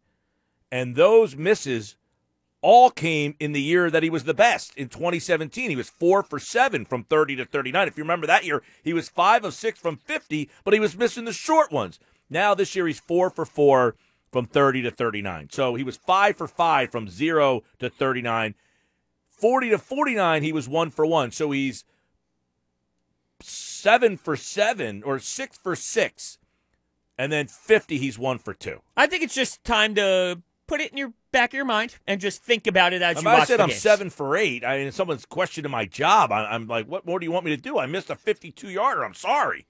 [0.71, 1.95] And those misses
[2.61, 5.71] all came in the year that he was the best in 2017.
[5.71, 7.87] He was four for seven from 30 to 39.
[7.87, 10.95] If you remember that year, he was five of six from 50, but he was
[10.95, 11.99] missing the short ones.
[12.29, 13.95] Now this year, he's four for four
[14.37, 15.49] from 30 to 39.
[15.51, 18.53] So he was five for five from zero to 39.
[19.31, 21.31] 40 to 49, he was one for one.
[21.31, 21.83] So he's
[23.41, 26.37] seven for seven or six for six.
[27.17, 28.83] And then 50, he's one for two.
[28.95, 32.21] I think it's just time to put it in your back of your mind and
[32.21, 33.81] just think about it as If you watch I said I'm games.
[33.81, 34.63] seven for eight.
[34.63, 36.31] I mean, someone's questioning my job.
[36.31, 37.79] I, I'm like, what more do you want me to do?
[37.79, 39.03] I missed a 52 yarder.
[39.03, 39.65] I'm sorry.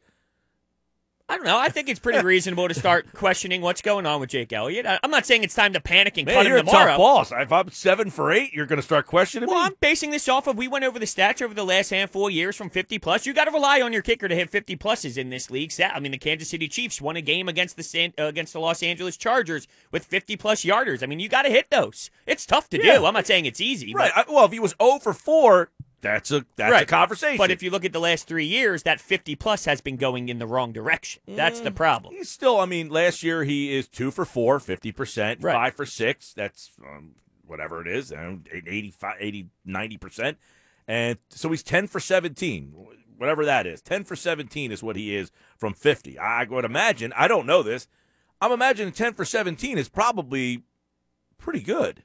[1.29, 1.59] I don't know.
[1.59, 4.85] I think it's pretty reasonable to start questioning what's going on with Jake Elliott.
[4.85, 6.91] I, I'm not saying it's time to panic and Man, cut him you're a tomorrow.
[6.91, 7.31] tough boss.
[7.33, 9.65] If I'm seven for eight, you're going to start questioning Well, me.
[9.65, 12.33] I'm basing this off of we went over the stats over the last handful of
[12.33, 13.25] years from 50 plus.
[13.25, 15.73] You got to rely on your kicker to hit 50 pluses in this league.
[15.81, 18.61] I mean, the Kansas City Chiefs won a game against the San, uh, against the
[18.61, 21.03] Los Angeles Chargers with 50 plus yarders.
[21.03, 22.09] I mean, you got to hit those.
[22.25, 22.99] It's tough to Yeah.
[22.99, 23.05] do.
[23.05, 24.11] I'm not saying it's easy, Right.
[24.15, 27.37] But, I, well, if he was 0 for 4, that's a that's a conversation.
[27.37, 30.29] but if you look at the last three years, that 50 plus has been going
[30.29, 31.21] in the wrong direction.
[31.27, 31.63] That's Mm.
[31.65, 32.13] the problem.
[32.13, 35.53] he's still, I mean, last year he is 2 for 4, 50%, Right.
[35.53, 40.35] 5 for 6, that's um, whatever it is, um, 85 80 90%.
[40.87, 42.73] And so he's 10 for 17,
[43.17, 43.81] whatever that is.
[43.81, 46.17] 10 for 17 is what he is from 50.
[46.19, 47.87] I would imagine, I don't know this.
[48.39, 50.63] I'm imagining 10 for 17 is probably
[51.37, 52.03] pretty good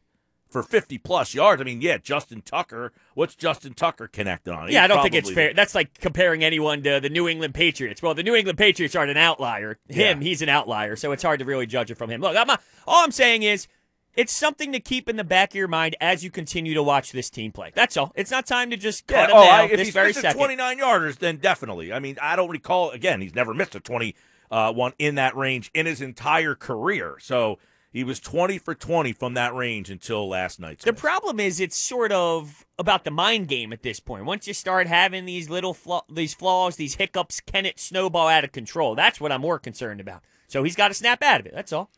[0.53, 1.61] for 50 plus yards.
[1.61, 2.93] I mean, yeah, Justin Tucker.
[3.15, 4.71] What's Justin Tucker connected on?
[4.71, 5.55] Yeah, I don't think it's fair.
[5.55, 8.03] That's like comparing anyone to the New England Patriots.
[8.03, 9.79] Well, the New England Patriots aren't an outlier.
[9.89, 10.25] Him, Yeah.
[10.29, 12.21] he's an outlier, so it's hard to really judge it from him.
[12.21, 13.67] Look, I'm not, all I'm saying is
[14.15, 17.13] it's something to keep in the back of your mind as you continue to watch
[17.13, 17.73] this team play.
[17.75, 18.13] That's all.
[18.15, 20.13] It's not time to just Yeah, cut him oh, down I, if this he's very
[20.13, 20.39] second.
[20.39, 21.93] 29 yarders, then definitely.
[21.93, 24.15] I mean, I don't recall, again, he's never missed a 20
[24.51, 27.17] uh, one in that range in his entire career.
[27.21, 27.59] So
[27.93, 31.77] he was 20 for 20 from that range until last night's The problem is it's
[31.77, 34.25] sort of about the mind game at this point.
[34.25, 38.45] Once you start having these little flaw- these flaws, these hiccups, can it snowball out
[38.45, 38.95] of control?
[38.95, 40.23] That's what I'm more concerned about.
[40.49, 41.55] So he's got to snap out of it.
[41.55, 41.91] That's all.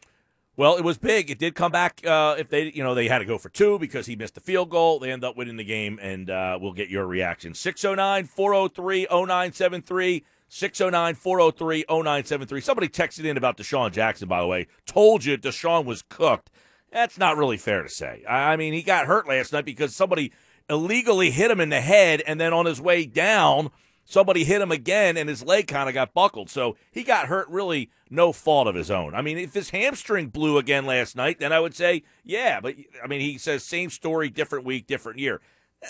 [0.57, 1.31] Well, it was big.
[1.31, 2.01] It did come back.
[2.07, 4.41] Uh, if they, you know, they had to go for two because he missed the
[4.41, 5.01] field goal.
[5.01, 7.55] They end up winning the game, and uh, we'll get your reaction.
[7.55, 10.25] 609 403 0973.
[10.49, 12.61] 609 403 0973.
[12.61, 14.67] Somebody texted in about DeSean Jackson, by the way.
[14.87, 16.51] Told you DeSean was cooked.
[16.93, 18.25] That's not really fair to say.
[18.29, 20.33] I mean, he got hurt last night because somebody
[20.71, 23.71] illegally hit him in the head, and then on his way down,
[24.05, 26.51] somebody hit him again, and his leg kind of got buckled.
[26.51, 29.15] So he got hurt really no fault of his own.
[29.15, 32.61] I mean, if his hamstring blew again last night, then I would say, yeah.
[32.61, 35.41] But I mean, he says same story, different week, different year.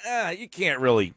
[0.08, 1.14] Uh, you can't really.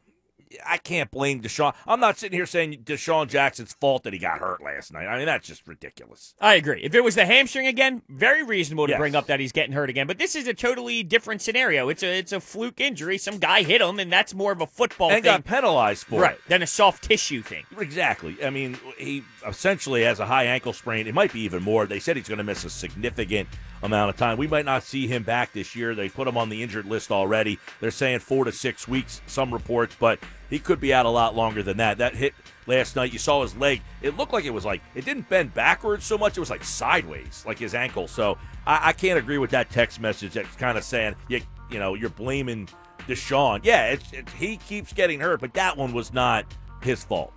[0.66, 1.74] I can't blame DeSean.
[1.86, 5.06] I'm not sitting here saying DeSean Jackson's fault that he got hurt last night.
[5.06, 6.34] I mean, that's just ridiculous.
[6.40, 6.80] I agree.
[6.82, 8.98] If it was the hamstring again, very reasonable to Yes.
[8.98, 10.06] bring up that he's getting hurt again.
[10.06, 11.88] But this is a totally different scenario.
[11.88, 13.18] It's a it's a fluke injury.
[13.18, 16.20] Some guy hit him, and that's more of a football And thing, got penalized for
[16.22, 16.34] right?
[16.36, 16.40] it.
[16.48, 17.64] Than a soft tissue thing.
[17.78, 18.36] Exactly.
[18.44, 21.06] I mean, he essentially has a high ankle sprain.
[21.06, 21.86] It might be even more.
[21.86, 23.48] They said he's going to miss a significant
[23.82, 24.38] amount of time.
[24.38, 25.94] We might not see him back this year.
[25.94, 27.58] They put him on the injured list already.
[27.80, 30.18] They're saying four to six weeks, some reports, but
[30.50, 31.98] he could be out a lot longer than that.
[31.98, 32.34] That hit
[32.66, 33.82] last night, you saw his leg.
[34.02, 36.64] It looked like it was like, it didn't bend backwards so much, it was like
[36.64, 38.08] sideways, like his ankle.
[38.08, 41.78] So I, I can't agree with that text message that's kind of saying, you, you
[41.78, 42.68] know, you're blaming
[43.06, 43.60] DeSean.
[43.62, 46.46] Yeah, it's, it's, he keeps getting hurt, but that one was not
[46.82, 47.32] his fault.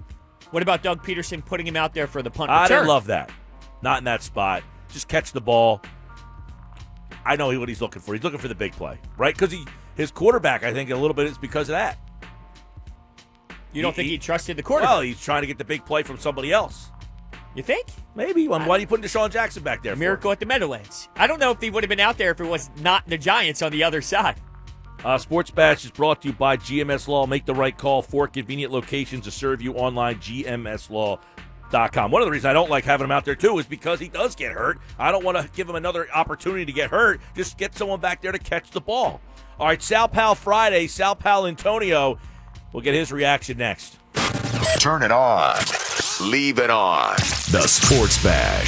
[0.52, 2.80] What about Doug Pederson putting him out there for the punt I return?
[2.80, 3.32] didn't love that.
[3.82, 4.64] Not in that spot.
[4.92, 5.82] Just catch the ball.
[7.26, 8.14] I know what he's looking for.
[8.14, 9.34] He's looking for the big play, right?
[9.34, 12.00] Because he his quarterback, I think, a little bit is because of that.
[13.74, 14.90] You don't He- think he- he trusted the quarterback?
[14.92, 16.88] Well, he's trying to get the big play from somebody else.
[17.56, 17.88] you think?
[18.16, 18.48] Maybe.
[18.48, 19.96] Well, why are you putting DeSean Jackson back there?
[19.98, 21.10] Miracle at the Meadowlands.
[21.18, 23.18] I don't know if he would have been out there if it was not the
[23.18, 24.36] Giants on the other side.
[25.04, 27.26] Uh, Sports Bash is brought to you by GMS Law.
[27.26, 28.02] Make the right call.
[28.04, 30.20] Four convenient locations to serve you online.
[30.20, 32.12] GMSLaw.com.
[32.12, 34.08] One of the reasons I don't like having him out there too is because he
[34.08, 34.80] does get hurt.
[35.00, 37.20] I don't want to give him another opportunity to get hurt.
[37.36, 39.22] Just get someone back there to catch the ball.
[39.60, 40.88] All right, Sal Pal Friday.
[40.88, 42.18] Sal Paolantonio.
[42.74, 43.98] We'll get his reaction next.
[44.80, 45.58] Turn it on.
[46.22, 47.16] Leave it on.
[47.52, 48.68] The Sports Bash.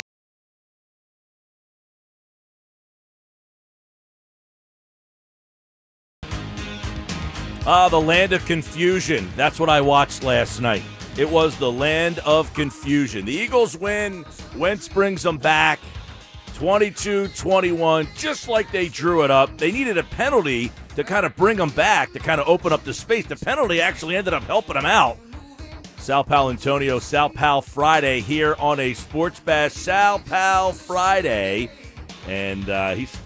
[7.65, 9.31] Ah, the land of confusion.
[9.37, 10.83] That's what I watched last night.
[11.17, 13.23] It was the land of confusion.
[13.23, 14.25] The Eagles win.
[14.57, 15.79] Wentz brings them back
[16.55, 19.57] 22 21, just like they drew it up.
[19.57, 22.83] They needed a penalty to kind of bring them back, to kind of open up
[22.83, 23.25] the space.
[23.25, 25.17] The penalty actually ended up helping them out.
[25.97, 29.71] Sal Paolantonio, Sal Pal Friday here on a Sports Bash.
[29.71, 31.71] Sal Pal Friday.
[32.27, 33.17] And uh, he's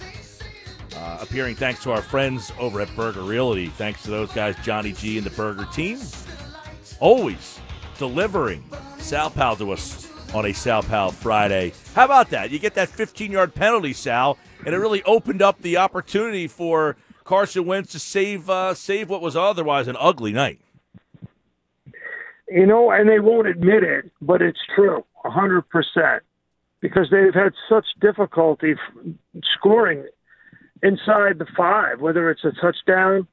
[0.96, 3.68] uh, appearing thanks to our friends over at Burger Realty.
[3.68, 6.00] Thanks to those guys, Johnny G and the Burger team.
[7.00, 7.60] Always
[7.98, 8.64] delivering
[9.00, 11.74] Sal Pal to us on a Sal Pal Friday.
[11.96, 12.52] How about that?
[12.52, 16.98] You get that 15 yard penalty, Sal, and it really opened up the opportunity for
[17.24, 20.60] Carson Wentz to save uh, save what was otherwise an ugly night.
[22.50, 26.24] You know, and they won't admit it, but it's true, a hundred percent,
[26.80, 28.76] because they've had such difficulty
[29.56, 30.08] scoring
[30.82, 33.28] inside the five, whether it's a touchdown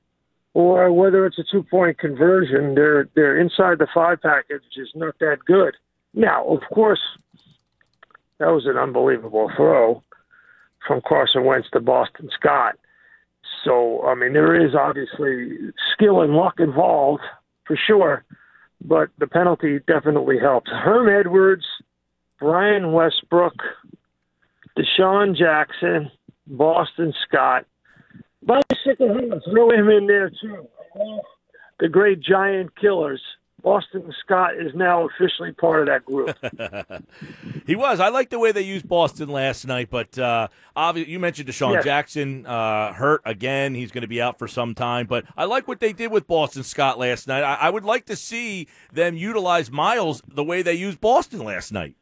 [0.55, 2.75] or whether it's a two-point conversion.
[2.75, 5.75] They're they're inside the five package is not that good.
[6.15, 7.01] Now, of course,
[8.39, 10.03] that was an unbelievable throw
[10.87, 12.77] from Carson Wentz to Boston Scott.
[13.65, 15.57] So, I mean, there is obviously
[15.93, 17.23] skill and luck involved
[17.67, 18.25] for sure
[18.85, 20.71] but the penalty definitely helps.
[20.71, 21.65] Herm Edwards,
[22.39, 23.55] Brian Westbrook,
[24.79, 26.11] DeSean Jackson,
[26.47, 27.65] Boston Scott.
[28.43, 30.69] Bobby Sickle, throw him in there too.
[31.81, 33.23] The great giant killers.
[33.65, 36.37] Boston Scott is now officially part of that group.
[37.67, 37.99] He was.
[37.99, 41.73] I like the way they used Boston last night, but uh, obviously you mentioned DeSean
[41.73, 41.85] Yes.
[41.85, 43.75] Jackson uh, hurt again.
[43.75, 46.27] He's going to be out for some time, but I like what they did with
[46.27, 47.43] Boston Scott last night.
[47.43, 51.73] I, I would like to see them utilize Miles the way they used Boston last
[51.73, 51.97] night.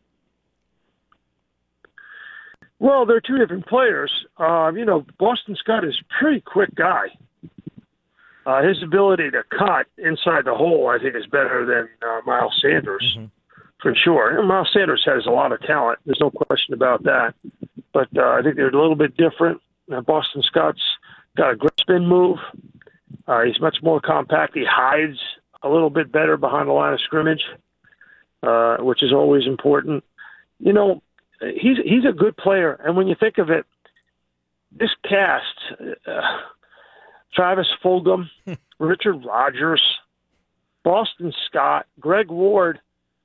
[2.80, 4.10] Well, they're two different players.
[4.36, 7.06] Uh, you know, Boston Scott is a pretty quick guy.
[8.44, 12.58] Uh, his ability to cut inside the hole, I think, is better than uh, Miles
[12.60, 13.26] Sanders, mm-hmm.
[13.80, 14.38] for sure.
[14.38, 16.00] And Miles Sanders has a lot of talent.
[16.04, 17.34] There's no question about that.
[17.92, 19.60] But uh, I think they're a little bit different.
[19.92, 20.82] Uh, Boston Scott's
[21.36, 22.38] got a great spin move.
[23.26, 24.54] Uh, he's much more compact.
[24.54, 25.18] He hides
[25.62, 27.42] a little bit better behind the line of scrimmage,
[28.42, 30.02] uh, which is always important.
[30.58, 31.02] You know,
[31.40, 33.64] he's he's a good player, and when you think of it,
[34.72, 35.44] this cast:
[36.06, 36.20] uh,
[37.34, 38.54] Travis Fulgham, hmm.
[38.78, 39.82] Richard Rodgers,
[40.84, 42.80] Boston Scott, Greg Ward.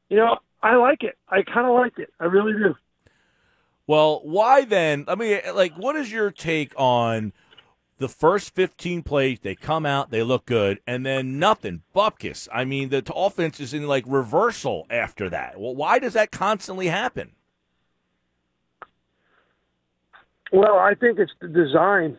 [0.09, 1.17] You know, I like it.
[1.29, 2.13] I kind of like it.
[2.19, 2.75] I really do.
[3.85, 5.05] Well, why then?
[5.07, 7.33] I mean, like, what is your take on?
[7.97, 11.81] the first 15 plays, they come out, they look good, and then nothing.
[11.95, 12.47] Bupkis.
[12.53, 15.59] I mean, the offense is in like reversal after that.
[15.59, 17.31] Well, why does that constantly happen?
[20.51, 22.17] Well, I think it's the design.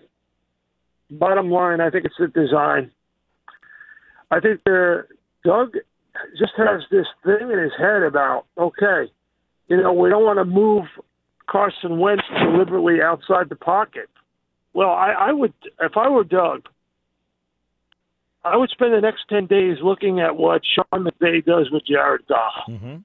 [1.10, 2.90] Bottom line, I think it's the design.
[4.30, 5.06] I think the
[5.44, 5.74] Doug
[6.38, 9.10] just has this thing in his head about okay,
[9.68, 10.84] you know, we don't want to move
[11.48, 14.08] Carson Wentz deliberately outside the pocket.
[14.74, 16.68] Well, I, I would if I were Doug,
[18.44, 22.26] I would spend the next ten days looking at what Sean McVay does with Jared
[22.28, 22.96] Goff, mm-hmm.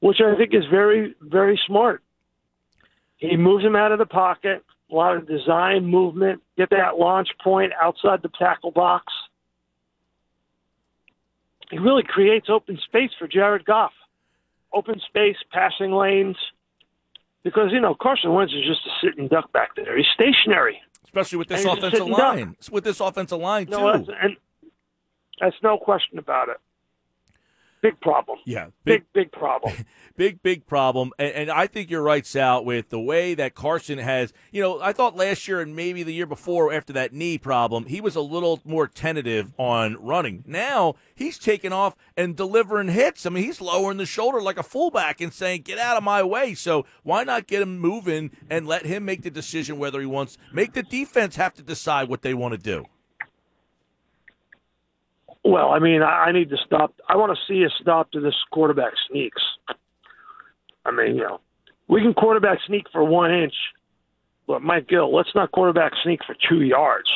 [0.00, 2.02] which I think is very very smart.
[3.18, 7.28] He moves him out of the pocket, a lot of design movement, get that launch
[7.42, 9.12] point outside the tackle box.
[11.70, 13.92] He really creates open space for Jared Goff.
[14.72, 16.36] Open space, passing lanes.
[17.42, 19.96] Because, you know, Carson Wentz is just a sitting duck back there.
[19.96, 20.80] He's stationary.
[21.04, 22.56] Especially with this offensive line.
[22.60, 22.72] Duck.
[22.72, 23.72] With this offensive line, too.
[23.72, 24.36] No, that's, and
[25.40, 26.58] that's no question about it.
[27.86, 28.38] Big problem.
[28.44, 28.66] Yeah.
[28.84, 29.72] Big, big, big problem.
[30.16, 31.12] big, big problem.
[31.20, 34.80] And, and, I think you're right, Sal, with the way that Carson has, you know,
[34.80, 38.16] I thought last year and maybe the year before after that knee problem, he was
[38.16, 40.42] a little more tentative on running.
[40.48, 43.24] Now he's taking off and delivering hits.
[43.24, 46.24] I mean, he's lowering the shoulder like a fullback and saying, get out of my
[46.24, 46.54] way.
[46.54, 50.38] So why not get him moving and let him make the decision whether he wants,
[50.52, 52.86] make the defense have to decide what they want to do.
[55.46, 56.92] Well, I mean, I, I need to stop.
[57.08, 59.42] I want to see a stop to this quarterback sneaks.
[60.84, 61.40] I mean, you know,
[61.86, 63.54] we can quarterback sneak for one inch,
[64.48, 67.08] but Mike Gill, let's not quarterback sneak for two yards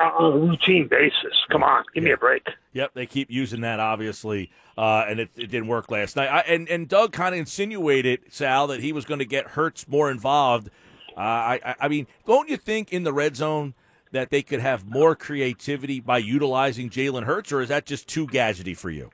[0.00, 1.32] on a routine basis.
[1.48, 2.48] Come on, give me a break.
[2.72, 6.28] Yep, they keep using that obviously, uh, and it, it, didn't work last night.
[6.28, 9.86] I, and and Doug kind of insinuated Sal that he was going to get Hurts
[9.86, 10.70] more involved.
[11.16, 13.74] Uh, I I mean, don't you think in the red zone?
[14.12, 18.26] That they could have more creativity by utilizing Jalen Hurts, or is that just too
[18.26, 19.10] gadgety for you?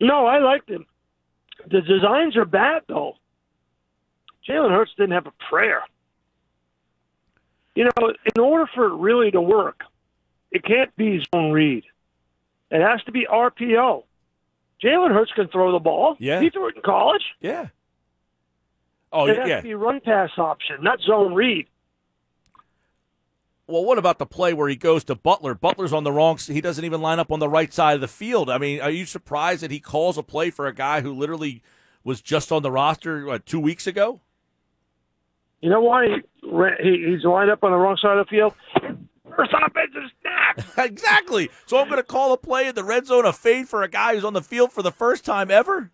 [0.00, 0.86] No, I like them.
[1.70, 3.14] The designs are bad though.
[4.48, 5.82] Jalen Hurts didn't have a prayer.
[7.74, 9.80] You know, in order for it really to work,
[10.50, 11.84] it can't be zone read.
[12.70, 14.04] It has to be RPO.
[14.82, 16.16] Jalen Hurts can throw the ball.
[16.18, 16.40] Yeah.
[16.40, 17.22] He threw it in college.
[17.40, 17.68] Yeah.
[19.12, 19.32] Oh, yeah.
[19.32, 19.56] it has yeah.
[19.56, 21.66] to be run pass option, not zone read.
[23.66, 25.54] Well, what about the play where he goes to Butler?
[25.54, 26.36] Butler's on the wrong.
[26.36, 26.52] Side.
[26.54, 28.50] He doesn't even line up on the right side of the field.
[28.50, 31.62] I mean, are you surprised that he calls a play for a guy who literally
[32.02, 34.20] was just on the roster what, two weeks ago?
[35.62, 36.04] You know why
[36.42, 38.52] he, he's lined up on the wrong side of the field?
[39.34, 40.78] First offensive snap.
[40.86, 41.48] exactly.
[41.64, 43.88] So I'm going to call a play in the red zone a fade for a
[43.88, 45.90] guy who's on the field for the first time ever.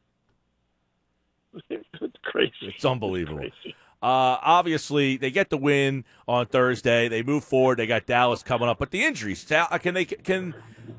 [1.71, 2.53] it's crazy.
[2.63, 3.39] It's unbelievable.
[3.45, 3.77] It's crazy.
[4.03, 7.07] Uh, obviously, they get the win on Thursday.
[7.09, 7.79] They move forward.
[7.79, 9.51] They got Dallas coming up, but the injuries.
[9.51, 10.07] Uh, can they?
[10.07, 10.55] Can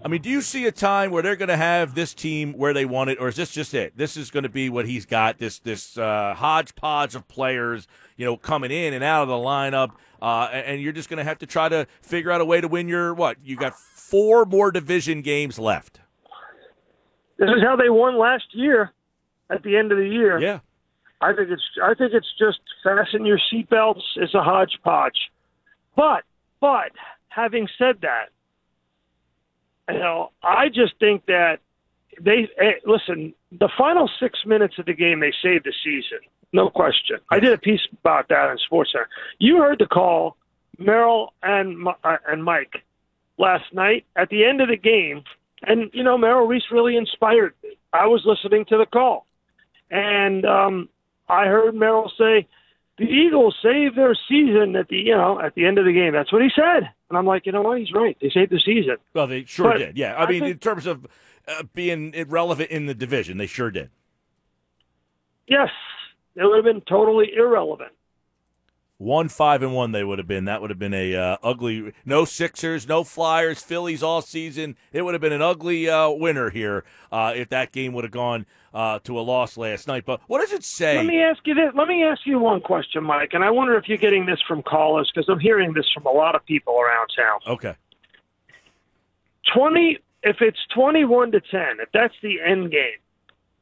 [0.06, 0.22] I mean?
[0.22, 3.10] Do you see a time where they're going to have this team where they want
[3.10, 3.98] it, or is this just it?
[3.98, 5.40] This is going to be what he's got.
[5.40, 7.88] This this uh, hodgepodge of players,
[8.18, 11.24] you know, coming in and out of the lineup, uh, and you're just going to
[11.24, 13.38] have to try to figure out a way to win your what?
[13.44, 16.02] You got four more division games left.
[17.40, 18.94] This is how they won last year.
[19.50, 20.60] At the end of the year, yeah.
[21.22, 24.02] I think it's I think it's just fasten your seatbelts.
[24.16, 25.32] It's a hodgepodge.
[25.96, 26.24] But
[26.60, 26.92] but
[27.30, 28.30] having said that,
[29.90, 31.60] you know, I just think that
[32.20, 33.34] they hey, listen.
[33.52, 36.20] The final six minutes of the game, they saved the season,
[36.54, 37.18] no question.
[37.30, 39.06] I did a piece about that on SportsCenter.
[39.40, 40.36] You heard the call,
[40.78, 42.84] Merrill and uh, and Mike
[43.38, 45.24] last night at the end of the game,
[45.64, 47.78] and you know Merrill Reese really inspired me.
[47.94, 49.26] I was listening to the call,
[49.90, 50.90] and um,
[51.32, 52.48] I heard Merrill say
[52.98, 56.14] the Eagles saved their season at the you know at the end of the game.
[56.14, 57.80] That's what he said, and I'm like, you know what?
[57.80, 58.18] He's right.
[58.22, 58.98] They saved the season.
[59.14, 59.98] Well, they sure but did.
[59.98, 61.08] Yeah, I, I mean, think, in terms of
[61.48, 63.90] uh, being irrelevant in the division, they sure did.
[65.48, 65.70] Yes,
[66.36, 67.92] It would have been totally irrelevant.
[69.02, 70.46] One five and one they would have been.
[70.46, 71.92] That would have been a uh, ugly.
[72.06, 74.76] No Sixers, no Flyers, Phillies all season.
[74.94, 78.12] It would have been an ugly uh, winner here uh, if that game would have
[78.12, 78.46] gone
[78.76, 80.06] uh, to a loss last night.
[80.06, 80.98] But what does it say?
[80.98, 81.72] Let me ask you this.
[81.74, 84.62] Let me ask you one question, Mike, and I wonder if you're getting this from
[84.62, 87.40] callers because I'm hearing this from a lot of people around town.
[87.48, 87.76] Okay.
[89.52, 89.98] Twenty.
[90.22, 93.00] If it's twenty-one to ten, if that's the end game,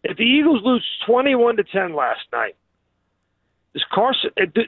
[0.04, 2.58] if the Eagles lose twenty-one to ten last night,
[3.76, 4.32] is Carson?
[4.40, 4.64] uh, Do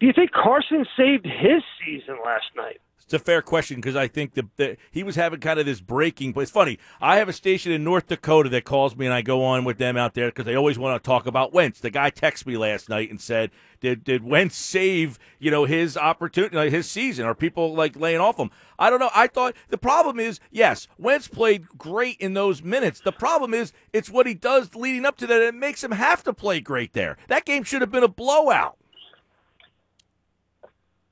[0.00, 2.80] do you think Carson saved his season last night?
[3.08, 6.32] It's a fair question because I think the he was having kind of this breaking.
[6.32, 6.78] But it's funny.
[7.00, 9.78] I have a station in North Dakota that calls me, and I go on with
[9.78, 11.80] them out there because they always want to talk about Wentz.
[11.80, 13.50] The guy texted me last night and said,
[13.80, 17.24] "Did did Wentz save you know his opportunity, like his season?
[17.24, 19.10] Are people like laying off him?" I don't know.
[19.14, 23.00] I thought the problem is yes, Wentz played great in those minutes.
[23.00, 25.40] The problem is it's what he does leading up to that.
[25.40, 27.16] It makes him have to play great there.
[27.28, 28.76] That game should have been a blowout.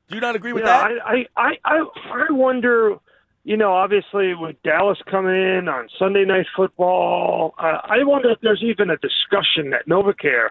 [0.09, 0.91] Do you not agree with Yeah, that?
[1.05, 2.97] I, I, I, I wonder.
[3.45, 8.41] You know, obviously with Dallas coming in on Sunday Night Football, uh, I wonder if
[8.41, 10.49] there's even a discussion at NovaCare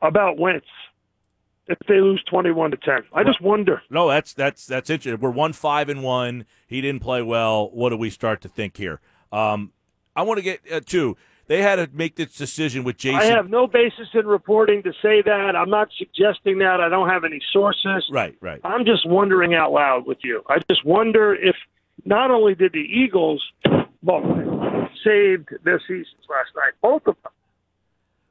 [0.00, 0.66] about Wentz
[1.68, 3.02] if they lose twenty-one to ten.
[3.12, 3.82] I just wonder.
[3.90, 5.20] No, that's that's that's interesting.
[5.20, 6.46] We're one five and one.
[6.66, 7.70] He didn't play well.
[7.72, 9.00] What do we start to think here?
[9.32, 9.72] Um,
[10.14, 11.16] I want to get uh, two.
[11.48, 13.20] They had to make this decision with Jason.
[13.20, 15.54] I have no basis in reporting to say that.
[15.54, 16.80] I'm not suggesting that.
[16.80, 18.04] I don't have any sources.
[18.10, 18.60] right, right.
[18.64, 20.42] I'm just wondering out loud with you.
[20.48, 21.54] I just wonder if
[22.04, 23.42] not only did the Eagles
[24.02, 24.22] well,
[25.04, 27.32] saved their seasons last night, both of them.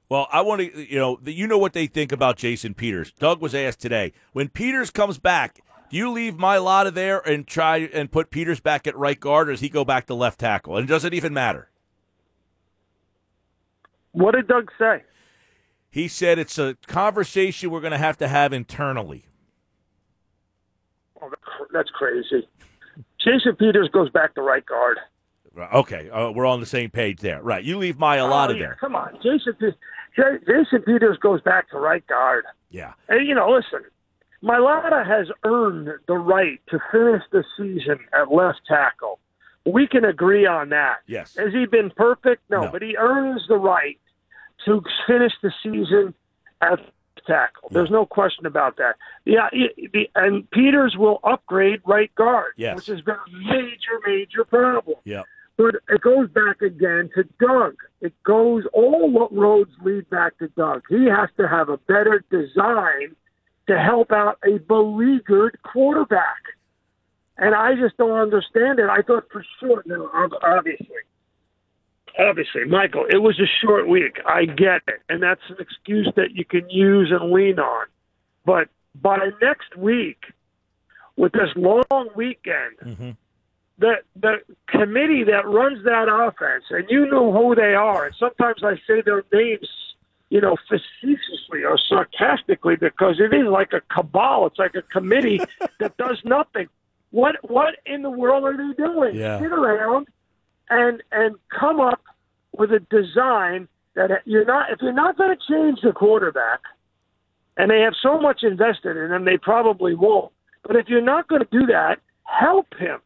[0.07, 3.11] Well, I want to, you know, you know what they think about Jason Peters.
[3.13, 5.61] Doug was asked today when Peters comes back.
[5.89, 9.51] Do you leave Mailata there and try and put Peters back at right guard, or
[9.51, 10.77] does he go back to left tackle?
[10.77, 11.69] And does it even matter?
[14.15, 15.03] What did Doug say?
[15.91, 19.27] He said it's a conversation we're going to have to have internally.
[21.21, 21.31] Oh,
[21.73, 22.47] that's crazy.
[23.19, 24.97] Jason Peters goes back to right guard.
[25.73, 27.41] Okay, uh, we're on the same page there.
[27.41, 27.63] Right.
[27.63, 28.77] You leave Mailata Oh, there.
[28.79, 29.53] Come on, Jason.
[29.59, 32.43] J- Jason Peters goes back to right guard.
[32.69, 32.93] Yeah.
[33.07, 33.85] And you know, listen,
[34.43, 39.19] Mailata has earned the right to finish the season at left tackle.
[39.65, 40.97] We can agree on that.
[41.07, 41.35] Yes.
[41.37, 42.43] Has he been perfect?
[42.49, 42.71] No, No.
[42.71, 43.97] but he earns the right
[44.65, 46.13] to finish the season
[46.61, 46.79] at
[47.27, 47.69] tackle.
[47.71, 48.95] There's no question about that.
[49.25, 49.49] Yeah,
[50.15, 52.75] and Peters will upgrade right guard, Yes.
[52.75, 54.97] which has been a major, major problem.
[55.05, 55.23] Yeah.
[55.57, 57.75] But it goes back again to Doug.
[58.01, 60.83] It goes all roads lead back to Doug.
[60.89, 63.15] He has to have a better design
[63.67, 66.43] to help out a beleaguered quarterback.
[67.37, 68.89] And I just don't understand it.
[68.89, 70.87] I thought for sure, no, ob- obviously,
[72.19, 74.19] obviously, Michael, it was a short week.
[74.25, 77.85] I get it, and that's an excuse that you can use and lean on.
[78.45, 78.69] But
[79.01, 80.25] by next week,
[81.17, 83.11] with this long weekend, Mm-hmm.
[83.79, 84.35] the the
[84.67, 88.05] committee that runs that offense, and you know who they are.
[88.05, 89.67] And sometimes I say their names,
[90.29, 94.47] you know, facetiously or sarcastically because it is like a cabal.
[94.47, 95.39] It's like a committee
[95.79, 96.67] that does nothing.
[97.11, 99.15] What what in the world are they doing?
[99.15, 99.39] Yeah.
[99.39, 100.07] Sit around
[100.69, 102.01] and and come up
[102.57, 106.59] with a design that you're not if you're not going to change the quarterback,
[107.57, 110.31] and they have so much invested in him, they probably won't.
[110.63, 112.99] But if you're not going to do that, help him.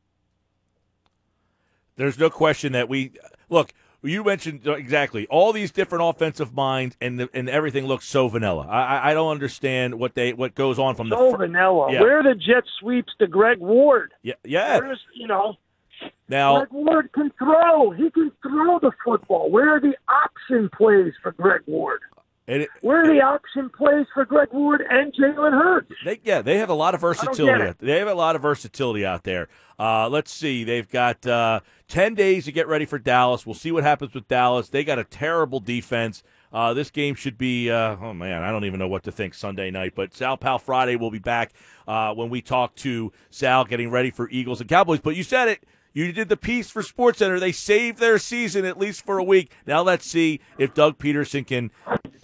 [1.95, 3.11] There's no question that we
[3.49, 3.73] look.
[4.01, 8.29] You mentioned uh, exactly all these different offensive minds, and the, and everything looks so
[8.29, 8.65] vanilla.
[8.65, 11.91] I, I- don't understand what they what goes on from the so vanilla.
[11.91, 11.99] yeah.
[11.99, 14.13] Where are the jet sweeps to Greg Ward?
[14.23, 14.79] yeah yeah.
[14.79, 15.57] Where's you know
[16.27, 17.91] Now Greg Ward can throw.
[17.91, 19.49] He can throw the football.
[19.49, 22.01] Where are the option plays for Greg Ward?
[22.49, 25.91] and it, Where are the option plays for Greg Ward and Jalen Hurts?
[26.03, 27.75] They, yeah, they have a lot of versatility.
[27.79, 29.47] They have a lot of versatility out there.
[29.77, 30.63] Uh, let's see.
[30.63, 33.45] They've got uh, 10 days to get ready for Dallas.
[33.45, 34.67] We'll see what happens with Dallas.
[34.69, 36.23] They got a terrible defense.
[36.51, 39.35] Uh, this game should be, uh, oh man, I don't even know what to think
[39.35, 39.93] Sunday night.
[39.93, 41.53] But Sal Pal Friday will be back
[41.87, 45.01] uh, when we talk to Sal getting ready for Eagles and Cowboys.
[45.01, 45.63] But you said it.
[45.93, 47.39] You did the piece for SportsCenter.
[47.39, 49.51] They saved their season at least for a week.
[49.65, 51.71] Now let's see if Doug Pederson can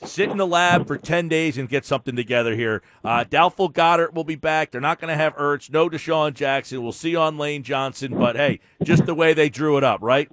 [0.03, 2.83] sit in the lab for 10 days and get something together here.
[3.03, 4.71] Uh, doubtful Goedert will be back.
[4.71, 5.71] They're not going to have Ertz.
[5.71, 6.83] No DeSean Jackson.
[6.83, 8.17] We'll see on Lane Johnson.
[8.17, 10.29] But hey, just the way they drew it up, right?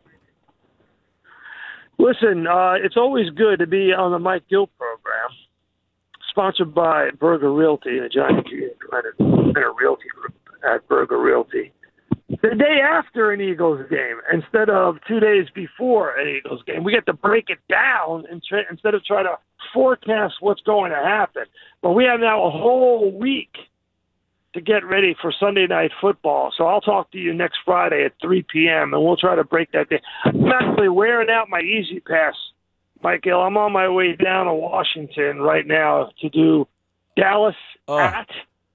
[1.99, 5.31] Listen, uh, it's always good to be on the Mike Gill program,
[6.31, 11.73] sponsored by Burger Realty, a giant and realty group at Burger Realty.
[12.43, 16.83] The day after an Eagles game instead of two days before an Eagles game.
[16.83, 19.39] We get to break it down and try, instead of try to
[19.73, 21.45] forecast what's going to happen.
[21.83, 23.53] But we have now a whole week
[24.55, 26.53] to get ready for Sunday night football.
[26.57, 28.93] So I'll talk to you next Friday at 3 p.m.
[28.93, 30.03] and we'll try to break that day.
[30.25, 32.35] I'm actually wearing out my E-ZPass,
[33.03, 33.41] Michael.
[33.41, 36.67] I'm on my way down to Washington right now to do
[37.17, 37.55] Dallas
[37.89, 37.99] Oh.
[37.99, 38.29] at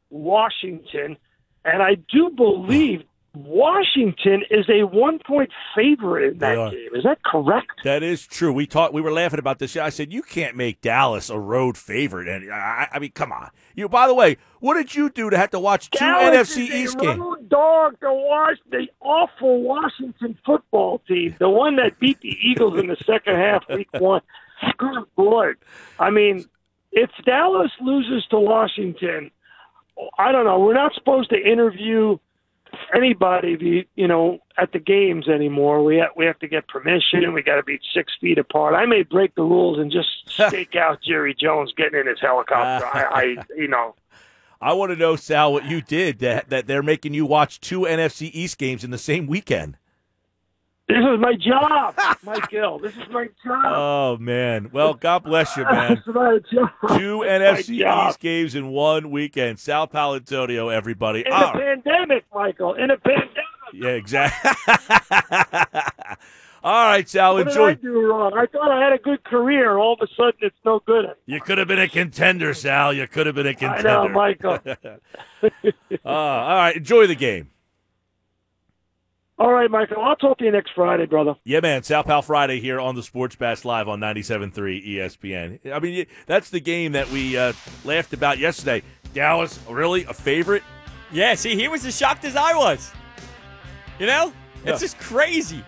[0.09, 1.17] Washington,
[1.63, 3.03] and I do believe
[3.45, 6.89] Washington is a one point favorite in that game.
[6.95, 7.71] Is that correct?
[7.83, 8.51] That is true.
[8.51, 8.93] We talked.
[8.93, 9.75] We were laughing about this.
[9.77, 13.49] I said you can't make Dallas a road favorite, and I, I mean, come on.
[13.75, 13.87] You.
[13.89, 16.97] By the way, what did you do to have to watch two Dallas NFC East
[16.99, 17.23] games?
[17.47, 22.87] dog to watch the awful Washington football team, the one that beat the Eagles in
[22.87, 24.21] the second half, week one.
[24.77, 25.57] Good lord!
[25.99, 26.45] I mean,
[26.91, 29.29] if Dallas loses to Washington,
[30.17, 30.59] I don't know.
[30.59, 32.17] We're not supposed to interview
[32.93, 35.83] anybody, be- you know, at the games anymore.
[35.83, 37.33] We ha- we have to get permission.
[37.33, 38.73] We got to be six feet apart.
[38.73, 42.85] I may break the rules and just stake out Jerry Jones getting in his helicopter.
[42.85, 43.95] I, I, you know.
[44.59, 47.81] I want to know, Sal, what you did that that they're making you watch two
[47.81, 49.77] NFC East games in the same weekend.
[50.87, 52.79] This is my job, Mike Gill.
[52.79, 53.65] This is my job.
[53.65, 54.69] Oh man.
[54.71, 55.95] Well, God bless you, man.
[55.95, 56.69] This is my job.
[56.97, 58.07] Two NFC.
[58.09, 59.59] East games in one weekend.
[59.59, 61.21] Sal Paolantonio, everybody.
[61.25, 62.73] In Ah, a pandemic, Michael.
[62.75, 63.35] In a pandemic.
[63.73, 64.51] yeah, exactly.
[66.63, 67.35] All right, Sal.
[67.35, 68.33] What did I do wrong?
[68.35, 69.77] I thought I had a good career.
[69.77, 71.05] All of a sudden, it's no good.
[71.25, 72.93] You could have been a contender, Sal.
[72.93, 73.83] You could have been a contender.
[73.83, 74.57] know, Michael.
[74.65, 74.97] Uh,
[76.05, 77.49] all right, enjoy the game.
[79.39, 80.01] All right, Michael.
[80.01, 81.35] I'll talk to you next Friday, brother.
[81.43, 81.83] Yeah, man.
[81.83, 84.51] Sal Pal Friday here on the Sports Bash Live on 97.3
[84.87, 85.71] ESPN.
[85.71, 87.53] I mean, that's the game that we uh,
[87.85, 88.81] laughed about yesterday.
[89.13, 90.63] Dallas, really a favorite?
[91.11, 92.91] Yeah, see, he was as shocked as I was.
[93.99, 94.33] You know?
[94.65, 94.71] Yeah.
[94.71, 95.63] It's just crazy.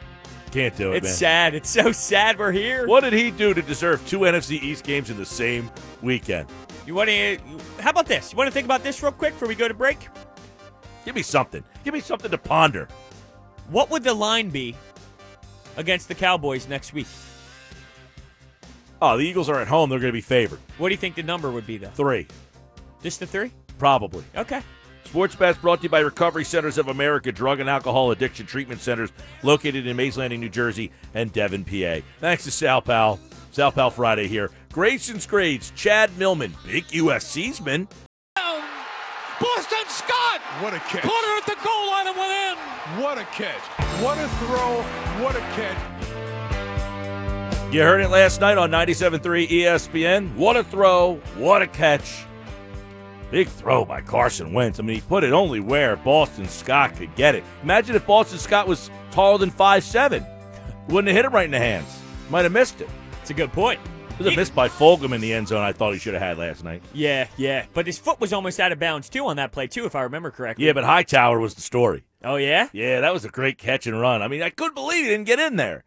[0.52, 1.14] Can't do it, It's man.
[1.14, 1.56] sad.
[1.56, 2.88] It's so sad we're here.
[2.88, 5.70] What did he do to deserve two NFC East games in the same
[6.02, 6.50] weekend?
[6.88, 7.38] You want to?
[7.80, 8.32] How about this?
[8.32, 10.08] You want to think about this real quick before we go to break?
[11.06, 11.64] Give me something.
[11.84, 12.88] Give me something to ponder.
[13.70, 14.76] What would the line be
[15.78, 17.08] against the Cowboys next week?
[19.02, 19.90] Oh, the Eagles are at home.
[19.90, 20.60] They're going to be favored.
[20.78, 21.90] What do you think the number would be, though?
[21.90, 22.28] Three,
[23.02, 23.52] Just the three?
[23.78, 24.26] probably.
[24.36, 24.62] Okay.
[25.06, 28.82] Sports Bash brought to you by Recovery Centers of America, Drug and Alcohol Addiction Treatment
[28.82, 29.10] Centers
[29.42, 32.06] located in Mays Landing, New Jersey, and Devon, PA.
[32.20, 33.20] Thanks to Sal Pal.
[33.52, 34.52] Sal Pal Friday here.
[34.72, 37.88] Grayson's Grades, Chad Millman, big USC'sman.
[39.40, 40.42] Boston Scott!
[40.62, 41.04] What a catch.
[41.04, 42.58] Caught her at the goal line and went in.
[43.02, 43.62] What a catch.
[44.02, 44.84] What a throw.
[45.24, 45.78] What a catch.
[47.74, 50.36] You heard it last night on 97.3 ESPN.
[50.36, 51.22] What a throw.
[51.38, 52.26] What a catch.
[53.32, 54.80] Big throw by Carson Wentz.
[54.80, 57.44] I mean, he put it only where Boston Scott could get it.
[57.62, 60.28] Imagine if Boston Scott was taller than 5'7.
[60.88, 62.02] Wouldn't have hit it right in the hands.
[62.32, 62.90] Might have missed it.
[63.22, 63.80] It's a good point.
[64.20, 66.22] It was a miss by Fulgham in the end zone I thought he should have
[66.22, 66.84] had last night.
[66.94, 67.66] Yeah, yeah.
[67.74, 70.02] But his foot was almost out of bounds, too, on that play, too, if I
[70.02, 70.66] remember correctly.
[70.66, 72.04] Yeah, but Hightower was the story.
[72.22, 72.68] Oh, yeah?
[72.74, 74.22] Yeah, that was a great catch and run.
[74.22, 75.86] I mean, I couldn't believe he didn't get in there.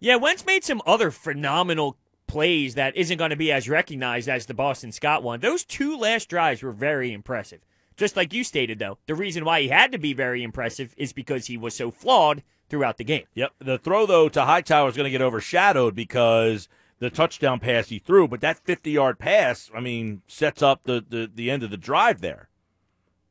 [0.00, 4.46] Yeah, Wentz made some other phenomenal plays that isn't going to be as recognized as
[4.46, 5.40] the Boston Scott one.
[5.40, 7.60] Those two last drives were very impressive.
[7.98, 11.12] Just like you stated, though, the reason why he had to be very impressive is
[11.12, 13.24] because he was so flawed throughout the game.
[13.34, 13.52] Yep.
[13.58, 16.66] The throw, though, to Hightower is going to get overshadowed because
[17.04, 21.04] the touchdown pass he threw, but that 50 yard pass, I mean, sets up the,
[21.08, 22.48] the, the end of the drive there.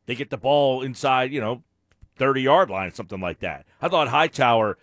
[0.06, 1.64] They get the ball inside, you know,
[2.18, 3.66] 30 yard line, something like that.
[3.82, 4.78] I thought Hightower,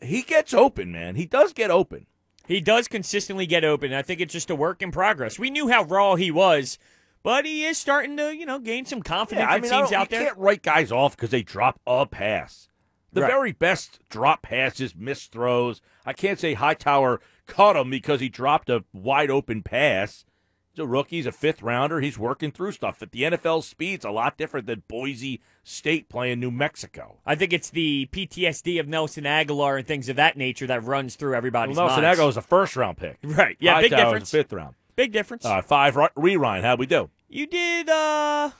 [0.00, 1.16] he gets open, man.
[1.16, 2.06] He does get open.
[2.46, 3.92] He does consistently get open.
[3.94, 5.38] I think it's just a work in progress.
[5.38, 6.78] We knew how raw he was,
[7.22, 9.46] but he is starting to, you know, gain some confidence.
[9.48, 10.24] Yeah, I mean, I out there.
[10.26, 12.68] can't write guys off because they drop a pass.
[13.12, 13.30] The Right.
[13.30, 15.80] very best drop passes, missed throws.
[16.04, 20.24] I can't say Hightower caught him because he dropped a wide open pass.
[20.72, 21.16] He's a rookie.
[21.16, 22.00] He's a fifth rounder.
[22.00, 23.00] He's working through stuff.
[23.00, 27.18] At the NFL speed's a lot different than Boise State playing New Mexico.
[27.24, 31.14] I think it's the PTSD of Nelson Agholor and things of that nature that runs
[31.14, 32.18] through Well, everybody's Nelson minds.
[32.18, 33.18] Agholor was a first round pick.
[33.24, 33.56] Right.
[33.60, 34.30] Yeah, big Hightower's a difference.
[34.32, 34.74] fifth round.
[34.96, 35.44] Big difference.
[35.44, 36.64] Uh, five ri- rewind.
[36.64, 37.08] How'd we do?
[37.28, 38.50] You did uh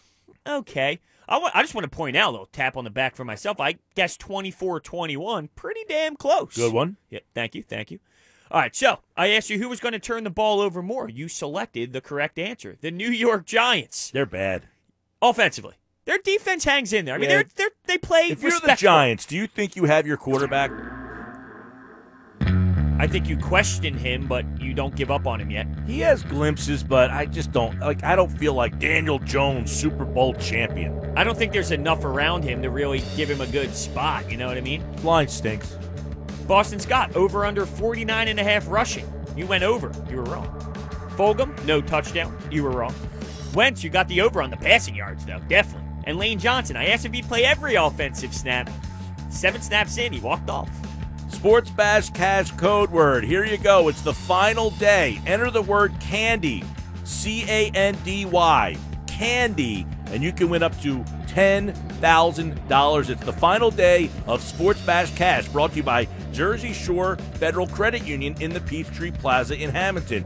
[0.46, 1.00] okay.
[1.28, 3.58] I I just want to point out a little tap on the back for myself.
[3.60, 5.48] I guess 24-21.
[5.56, 6.54] Pretty damn close.
[6.56, 6.96] Good one.
[7.10, 7.62] Yeah, thank you.
[7.62, 7.98] Thank you.
[8.50, 11.08] All right, so I asked you who was going to turn the ball over more.
[11.08, 12.76] You selected the correct answer.
[12.80, 14.10] The New York Giants.
[14.10, 14.68] They're bad.
[15.22, 15.74] Offensively.
[16.04, 17.14] Their defense hangs in there.
[17.14, 17.36] I mean, Yeah.
[17.36, 18.74] they're, they're they play If you're the.
[18.76, 20.70] Giants, do you think you have your quarterback?
[22.96, 25.66] I think you question him, but you don't give up on him yet.
[25.86, 28.04] He has glimpses, but I just don't like.
[28.04, 31.12] I don't feel like Daniel Jones, Super Bowl champion.
[31.16, 34.30] I don't think there's enough around him to really give him a good spot.
[34.30, 34.84] You know what I mean?
[35.02, 35.76] Line stinks.
[36.46, 39.10] Boston Scott, over under 49 and a half rushing.
[39.36, 39.92] You went over.
[40.08, 40.48] You were wrong.
[41.16, 42.36] Fulgham, no touchdown.
[42.50, 42.94] You were wrong.
[43.54, 45.40] Wentz, you got the over on the passing yards, though.
[45.48, 45.88] Definitely.
[46.04, 48.68] And Lane Johnson, I asked if he'd play every offensive snap.
[49.30, 50.70] Seven snaps in, he walked off.
[51.30, 53.24] Sports Bash Cash code word.
[53.24, 53.88] Here you go.
[53.88, 55.20] It's the final day.
[55.26, 56.64] Enter the word candy.
[57.04, 58.76] C A N D Y.
[59.06, 59.86] Candy.
[60.06, 63.10] And you can win up to $10,000.
[63.10, 67.68] It's the final day of Sports Bash Cash brought to you by Jersey Shore Federal
[67.68, 70.24] Credit Union in the Peachtree Plaza in Hamilton.